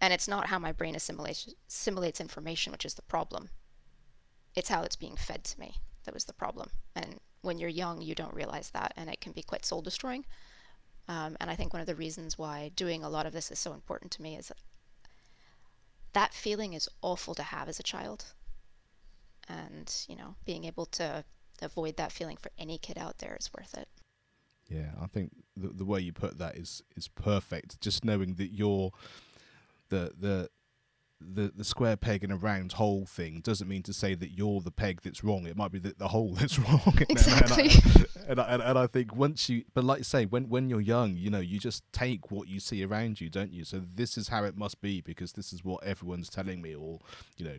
And 0.00 0.12
it's 0.12 0.28
not 0.28 0.48
how 0.48 0.58
my 0.58 0.72
brain 0.72 0.96
assimilates, 0.96 1.54
assimilates 1.68 2.20
information 2.20 2.72
which 2.72 2.84
is 2.84 2.94
the 2.94 3.02
problem. 3.02 3.48
It's 4.54 4.68
how 4.68 4.82
it's 4.82 4.96
being 4.96 5.16
fed 5.16 5.44
to 5.44 5.60
me 5.60 5.76
that 6.04 6.14
was 6.14 6.24
the 6.24 6.32
problem. 6.32 6.70
And 6.94 7.20
when 7.42 7.58
you're 7.58 7.68
young, 7.68 8.00
you 8.00 8.14
don't 8.14 8.34
realize 8.34 8.70
that, 8.70 8.94
and 8.96 9.10
it 9.10 9.20
can 9.20 9.32
be 9.32 9.42
quite 9.42 9.64
soul 9.64 9.82
destroying. 9.82 10.24
Um, 11.08 11.36
and 11.40 11.50
I 11.50 11.54
think 11.54 11.72
one 11.72 11.80
of 11.80 11.86
the 11.86 11.94
reasons 11.94 12.38
why 12.38 12.72
doing 12.74 13.04
a 13.04 13.08
lot 13.08 13.26
of 13.26 13.32
this 13.32 13.50
is 13.52 13.58
so 13.58 13.72
important 13.72 14.10
to 14.12 14.22
me 14.22 14.36
is 14.36 14.50
that, 16.16 16.32
feeling 16.32 16.72
is 16.72 16.88
awful 17.02 17.34
to 17.34 17.42
have 17.42 17.68
as 17.68 17.78
a 17.78 17.82
child. 17.82 18.24
And, 19.48 19.94
you 20.08 20.16
know, 20.16 20.34
being 20.46 20.64
able 20.64 20.86
to 20.86 21.24
avoid 21.60 21.98
that 21.98 22.10
feeling 22.10 22.38
for 22.38 22.50
any 22.58 22.78
kid 22.78 22.96
out 22.96 23.18
there 23.18 23.36
is 23.38 23.50
worth 23.56 23.74
it. 23.74 23.86
Yeah, 24.68 24.92
I 25.00 25.06
think 25.06 25.30
the 25.56 25.68
the 25.68 25.84
way 25.84 26.00
you 26.00 26.12
put 26.12 26.38
that 26.38 26.56
is 26.56 26.82
is 26.96 27.06
perfect. 27.06 27.80
Just 27.80 28.04
knowing 28.04 28.34
that 28.34 28.48
you're 28.48 28.92
the 29.90 30.12
the 30.18 30.50
the 31.20 31.50
the 31.56 31.64
square 31.64 31.96
peg 31.96 32.22
in 32.22 32.30
a 32.30 32.36
round 32.36 32.72
hole 32.72 33.06
thing 33.06 33.40
doesn't 33.40 33.68
mean 33.68 33.82
to 33.82 33.92
say 33.92 34.14
that 34.14 34.32
you're 34.32 34.60
the 34.60 34.70
peg 34.70 35.00
that's 35.02 35.24
wrong. 35.24 35.46
It 35.46 35.56
might 35.56 35.72
be 35.72 35.78
that 35.80 35.98
the 35.98 36.08
hole 36.08 36.34
that's 36.38 36.58
wrong. 36.58 36.80
Exactly. 37.08 37.70
and, 37.70 38.06
I, 38.06 38.26
and, 38.28 38.40
I, 38.40 38.44
and, 38.54 38.62
and 38.62 38.78
I 38.78 38.86
think 38.86 39.16
once 39.16 39.48
you, 39.48 39.64
but 39.74 39.84
like 39.84 39.98
you 39.98 40.04
say, 40.04 40.26
when 40.26 40.48
when 40.48 40.68
you're 40.68 40.80
young, 40.80 41.16
you 41.16 41.30
know, 41.30 41.40
you 41.40 41.58
just 41.58 41.84
take 41.92 42.30
what 42.30 42.48
you 42.48 42.60
see 42.60 42.84
around 42.84 43.20
you, 43.20 43.30
don't 43.30 43.52
you? 43.52 43.64
So 43.64 43.82
this 43.94 44.18
is 44.18 44.28
how 44.28 44.44
it 44.44 44.56
must 44.56 44.80
be 44.80 45.00
because 45.00 45.32
this 45.32 45.52
is 45.52 45.64
what 45.64 45.82
everyone's 45.84 46.28
telling 46.28 46.60
me, 46.60 46.74
or 46.74 47.00
you 47.36 47.44
know, 47.44 47.58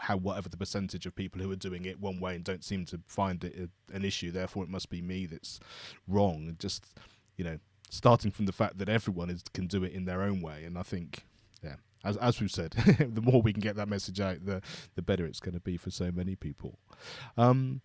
how 0.00 0.16
whatever 0.16 0.48
the 0.48 0.56
percentage 0.56 1.06
of 1.06 1.14
people 1.14 1.40
who 1.40 1.50
are 1.50 1.56
doing 1.56 1.84
it 1.84 2.00
one 2.00 2.20
way 2.20 2.34
and 2.34 2.44
don't 2.44 2.64
seem 2.64 2.84
to 2.86 3.00
find 3.06 3.44
it 3.44 3.54
a, 3.56 3.94
an 3.94 4.04
issue 4.04 4.30
therefore 4.30 4.64
it 4.64 4.70
must 4.70 4.88
be 4.88 5.02
me 5.02 5.26
that's 5.26 5.60
wrong 6.08 6.46
and 6.48 6.58
just 6.58 6.86
you 7.36 7.44
know 7.44 7.58
starting 7.90 8.30
from 8.30 8.46
the 8.46 8.52
fact 8.52 8.78
that 8.78 8.88
everyone 8.88 9.28
is 9.28 9.42
can 9.52 9.66
do 9.66 9.84
it 9.84 9.92
in 9.92 10.06
their 10.06 10.22
own 10.22 10.40
way 10.40 10.64
and 10.64 10.78
i 10.78 10.82
think 10.82 11.24
yeah 11.62 11.76
as 12.04 12.16
as 12.18 12.40
we've 12.40 12.50
said 12.50 12.72
the 12.98 13.22
more 13.22 13.42
we 13.42 13.52
can 13.52 13.60
get 13.60 13.76
that 13.76 13.88
message 13.88 14.20
out 14.20 14.44
the 14.44 14.62
the 14.94 15.02
better 15.02 15.26
it's 15.26 15.40
going 15.40 15.54
to 15.54 15.60
be 15.60 15.76
for 15.76 15.90
so 15.90 16.10
many 16.10 16.34
people. 16.34 16.78
Um 17.36 17.80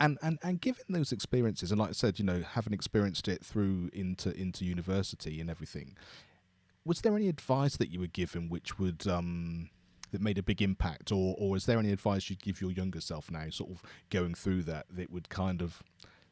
and, 0.00 0.18
and 0.22 0.38
and 0.42 0.60
given 0.60 0.82
those 0.88 1.12
experiences 1.12 1.70
and 1.70 1.80
like 1.80 1.90
i 1.90 1.92
said 1.92 2.18
you 2.18 2.24
know 2.24 2.42
having 2.42 2.72
experienced 2.72 3.28
it 3.28 3.44
through 3.44 3.90
into 3.92 4.36
into 4.36 4.64
university 4.64 5.40
and 5.40 5.48
everything 5.48 5.96
was 6.84 7.00
there 7.00 7.14
any 7.14 7.28
advice 7.28 7.76
that 7.76 7.90
you 7.90 8.00
were 8.00 8.08
given 8.08 8.48
which 8.48 8.76
would 8.76 9.06
um 9.06 9.70
that 10.14 10.22
made 10.22 10.38
a 10.38 10.42
big 10.44 10.62
impact, 10.62 11.10
or 11.10 11.34
or 11.36 11.56
is 11.56 11.66
there 11.66 11.78
any 11.78 11.90
advice 11.90 12.30
you'd 12.30 12.40
give 12.40 12.60
your 12.60 12.70
younger 12.70 13.00
self 13.00 13.32
now, 13.32 13.50
sort 13.50 13.72
of 13.72 13.82
going 14.10 14.32
through 14.32 14.62
that, 14.62 14.86
that 14.88 15.10
would 15.10 15.28
kind 15.28 15.60
of 15.60 15.82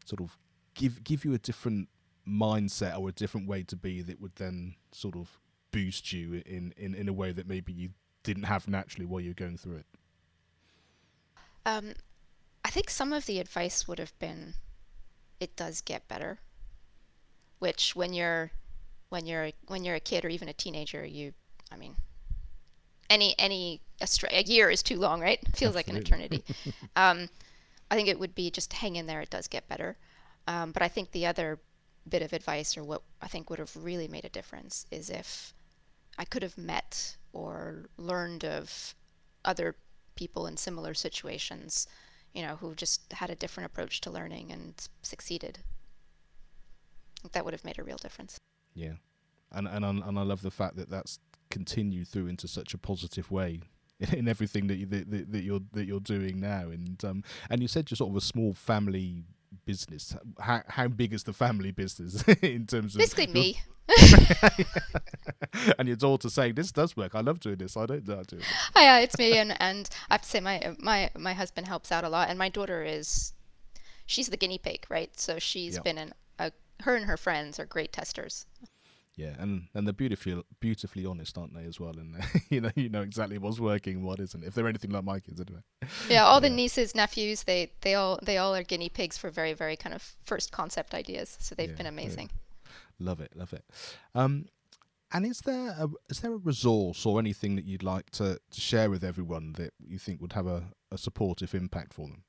sort 0.04 0.20
of 0.20 0.38
give 0.74 1.02
give 1.02 1.24
you 1.24 1.34
a 1.34 1.38
different 1.38 1.88
mindset 2.26 2.96
or 2.96 3.08
a 3.08 3.12
different 3.12 3.48
way 3.48 3.64
to 3.64 3.74
be 3.74 4.00
that 4.00 4.20
would 4.20 4.36
then 4.36 4.76
sort 4.92 5.16
of 5.16 5.40
boost 5.72 6.12
you 6.12 6.42
in 6.46 6.72
in, 6.76 6.94
in 6.94 7.08
a 7.08 7.12
way 7.12 7.32
that 7.32 7.48
maybe 7.48 7.72
you 7.72 7.90
didn't 8.22 8.44
have 8.44 8.68
naturally 8.68 9.06
while 9.06 9.20
you 9.20 9.30
were 9.30 9.34
going 9.34 9.58
through 9.58 9.76
it? 9.76 9.86
Um, 11.64 11.94
I 12.64 12.70
think 12.70 12.90
some 12.90 13.12
of 13.12 13.26
the 13.26 13.38
advice 13.38 13.86
would 13.88 13.98
have 13.98 14.16
been, 14.18 14.54
it 15.40 15.56
does 15.56 15.80
get 15.80 16.08
better. 16.08 16.38
Which 17.58 17.94
when 17.94 18.12
you're 18.12 18.50
when 19.08 19.26
you're 19.26 19.50
when 19.68 19.84
you're 19.84 19.94
a 19.94 20.00
kid 20.00 20.24
or 20.24 20.28
even 20.28 20.48
a 20.48 20.52
teenager, 20.52 21.04
you, 21.04 21.32
I 21.70 21.76
mean, 21.76 21.94
any 23.08 23.36
any 23.38 23.80
a, 24.00 24.08
a 24.30 24.42
year 24.42 24.68
is 24.68 24.82
too 24.82 24.98
long, 24.98 25.20
right? 25.20 25.38
Feels 25.54 25.76
like 25.76 25.88
an 25.88 25.96
eternity. 25.96 26.42
um, 26.96 27.28
I 27.90 27.94
think 27.94 28.08
it 28.08 28.18
would 28.18 28.34
be 28.34 28.50
just 28.50 28.72
hang 28.72 28.96
in 28.96 29.06
there. 29.06 29.20
It 29.20 29.30
does 29.30 29.46
get 29.46 29.68
better. 29.68 29.96
Um, 30.48 30.72
but 30.72 30.82
I 30.82 30.88
think 30.88 31.12
the 31.12 31.26
other 31.26 31.60
bit 32.08 32.22
of 32.22 32.32
advice, 32.32 32.76
or 32.76 32.82
what 32.82 33.02
I 33.20 33.28
think 33.28 33.48
would 33.48 33.60
have 33.60 33.76
really 33.76 34.08
made 34.08 34.24
a 34.24 34.28
difference, 34.28 34.86
is 34.90 35.08
if 35.08 35.54
I 36.18 36.24
could 36.24 36.42
have 36.42 36.58
met 36.58 37.16
or 37.32 37.86
learned 37.96 38.44
of 38.44 38.94
other 39.44 39.76
people 40.14 40.46
in 40.46 40.56
similar 40.56 40.94
situations, 40.94 41.86
you 42.34 42.42
know, 42.42 42.56
who 42.56 42.74
just 42.74 43.12
had 43.12 43.30
a 43.30 43.34
different 43.34 43.66
approach 43.66 44.00
to 44.02 44.10
learning 44.10 44.52
and 44.52 44.74
succeeded. 45.02 45.60
That 47.32 47.44
would 47.44 47.54
have 47.54 47.64
made 47.64 47.78
a 47.78 47.84
real 47.84 47.96
difference. 47.96 48.38
Yeah, 48.74 48.94
and 49.52 49.68
and 49.68 49.84
and 49.84 50.18
I 50.18 50.22
love 50.22 50.42
the 50.42 50.50
fact 50.50 50.76
that 50.76 50.90
that's 50.90 51.18
continued 51.50 52.08
through 52.08 52.26
into 52.26 52.48
such 52.48 52.74
a 52.74 52.78
positive 52.78 53.30
way 53.30 53.60
in 54.12 54.26
everything 54.26 54.66
that, 54.66 54.76
you, 54.76 54.86
that, 54.86 55.30
that 55.30 55.42
you're 55.42 55.60
that 55.72 55.84
you're 55.84 56.00
doing 56.00 56.40
now. 56.40 56.70
And 56.70 57.02
um, 57.04 57.24
and 57.50 57.62
you 57.62 57.68
said 57.68 57.90
you're 57.90 57.96
sort 57.96 58.10
of 58.10 58.16
a 58.16 58.20
small 58.20 58.54
family 58.54 59.24
business. 59.64 60.16
How 60.40 60.62
how 60.68 60.88
big 60.88 61.12
is 61.12 61.24
the 61.24 61.32
family 61.32 61.70
business 61.70 62.22
in 62.42 62.66
terms 62.66 62.94
of 62.94 63.00
basically 63.00 63.26
me? 63.28 63.60
and 65.78 65.88
your 65.88 65.96
daughter 65.96 66.30
saying 66.30 66.54
this 66.54 66.72
does 66.72 66.96
work. 66.96 67.14
I 67.14 67.20
love 67.20 67.40
doing 67.40 67.56
this. 67.56 67.76
I 67.76 67.86
don't 67.86 68.06
know 68.06 68.16
how 68.16 68.22
to 68.22 68.36
do 68.36 68.36
it. 68.36 68.44
Oh, 68.76 68.80
yeah, 68.80 68.98
it's 69.00 69.18
me, 69.18 69.38
and 69.38 69.56
and 69.60 69.88
I 70.10 70.14
have 70.14 70.22
to 70.22 70.28
say 70.28 70.40
my 70.40 70.74
my 70.78 71.10
my 71.16 71.32
husband 71.32 71.68
helps 71.68 71.92
out 71.92 72.04
a 72.04 72.08
lot, 72.08 72.28
and 72.28 72.38
my 72.38 72.48
daughter 72.48 72.82
is 72.82 73.32
she's 74.06 74.28
the 74.28 74.36
guinea 74.36 74.58
pig, 74.58 74.86
right? 74.88 75.18
So 75.18 75.38
she's 75.38 75.74
yep. 75.74 75.84
been 75.84 75.98
an 75.98 76.14
a 76.38 76.52
her 76.82 76.96
and 76.96 77.06
her 77.06 77.16
friends 77.16 77.58
are 77.58 77.66
great 77.66 77.92
testers. 77.92 78.46
Yeah, 79.14 79.34
and 79.38 79.68
and 79.74 79.86
they're 79.86 79.92
beautifully 79.92 80.42
beautifully 80.60 81.04
honest, 81.04 81.36
aren't 81.36 81.54
they 81.54 81.64
as 81.64 81.78
well? 81.78 81.94
And 81.98 82.16
you 82.50 82.60
know 82.62 82.70
you 82.74 82.88
know 82.88 83.02
exactly 83.02 83.36
what's 83.38 83.60
working, 83.60 84.02
what 84.02 84.20
isn't. 84.20 84.42
If 84.42 84.54
they're 84.54 84.68
anything 84.68 84.90
like 84.90 85.04
my 85.04 85.20
kids, 85.20 85.40
anyway. 85.40 85.60
Yeah, 86.08 86.24
all 86.24 86.40
the 86.40 86.48
nieces, 86.48 86.94
nephews, 86.94 87.42
they 87.42 87.72
they 87.82 87.94
all 87.94 88.18
they 88.22 88.38
all 88.38 88.54
are 88.54 88.62
guinea 88.62 88.88
pigs 88.88 89.18
for 89.18 89.28
very 89.30 89.52
very 89.52 89.76
kind 89.76 89.94
of 89.94 90.02
first 90.24 90.50
concept 90.50 90.94
ideas. 90.94 91.36
So 91.40 91.54
they've 91.54 91.70
yeah, 91.70 91.76
been 91.76 91.86
amazing. 91.86 92.30
Yeah. 92.32 92.38
Love 92.98 93.20
it, 93.20 93.32
love 93.36 93.52
it. 93.52 93.64
Um, 94.14 94.46
and 95.12 95.26
is 95.26 95.40
there 95.40 95.74
a, 95.78 95.88
is 96.08 96.20
there 96.20 96.32
a 96.32 96.38
resource 96.38 97.04
or 97.04 97.18
anything 97.18 97.56
that 97.56 97.66
you'd 97.66 97.82
like 97.82 98.10
to, 98.10 98.38
to 98.50 98.60
share 98.60 98.88
with 98.88 99.04
everyone 99.04 99.52
that 99.54 99.74
you 99.78 99.98
think 99.98 100.22
would 100.22 100.32
have 100.32 100.46
a, 100.46 100.70
a 100.90 100.96
supportive 100.96 101.54
impact 101.54 101.92
for 101.92 102.08
them? 102.08 102.22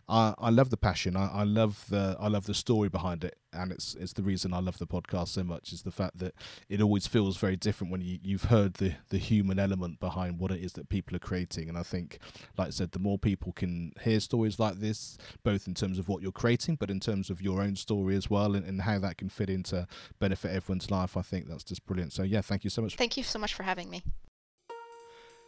I, 0.07 0.35
I 0.37 0.49
love 0.51 0.69
the 0.69 0.77
passion. 0.77 1.15
I, 1.15 1.27
I 1.27 1.43
love 1.43 1.85
the 1.89 2.15
I 2.19 2.27
love 2.27 2.45
the 2.45 2.53
story 2.53 2.89
behind 2.89 3.23
it, 3.23 3.37
and 3.51 3.71
it's 3.71 3.95
it's 3.95 4.13
the 4.13 4.21
reason 4.21 4.53
I 4.53 4.59
love 4.59 4.77
the 4.77 4.85
podcast 4.85 5.29
so 5.29 5.43
much 5.43 5.73
is 5.73 5.81
the 5.81 5.91
fact 5.91 6.19
that 6.19 6.35
it 6.69 6.81
always 6.81 7.07
feels 7.07 7.37
very 7.37 7.55
different 7.55 7.91
when 7.91 8.01
you 8.01 8.19
you've 8.21 8.45
heard 8.45 8.75
the 8.75 8.93
the 9.09 9.17
human 9.17 9.57
element 9.57 9.99
behind 9.99 10.39
what 10.39 10.51
it 10.51 10.63
is 10.63 10.73
that 10.73 10.89
people 10.89 11.15
are 11.15 11.19
creating. 11.19 11.69
And 11.69 11.77
I 11.77 11.83
think, 11.83 12.19
like 12.57 12.67
I 12.67 12.71
said, 12.71 12.91
the 12.91 12.99
more 12.99 13.17
people 13.17 13.51
can 13.53 13.93
hear 14.01 14.19
stories 14.19 14.59
like 14.59 14.75
this, 14.75 15.17
both 15.43 15.67
in 15.67 15.73
terms 15.73 15.97
of 15.97 16.07
what 16.07 16.21
you're 16.21 16.31
creating, 16.31 16.75
but 16.75 16.91
in 16.91 16.99
terms 16.99 17.29
of 17.31 17.41
your 17.41 17.61
own 17.61 17.75
story 17.75 18.15
as 18.15 18.29
well, 18.29 18.55
and, 18.55 18.65
and 18.65 18.81
how 18.81 18.99
that 18.99 19.17
can 19.17 19.29
fit 19.29 19.49
into 19.49 19.87
benefit 20.19 20.51
everyone's 20.51 20.91
life, 20.91 21.17
I 21.17 21.23
think 21.23 21.47
that's 21.47 21.63
just 21.63 21.85
brilliant. 21.85 22.13
So 22.13 22.21
yeah, 22.21 22.41
thank 22.41 22.63
you 22.63 22.69
so 22.69 22.83
much. 22.83 22.95
Thank 22.95 23.17
you 23.17 23.23
so 23.23 23.39
much 23.39 23.55
for 23.55 23.63
having 23.63 23.89
me. 23.89 24.03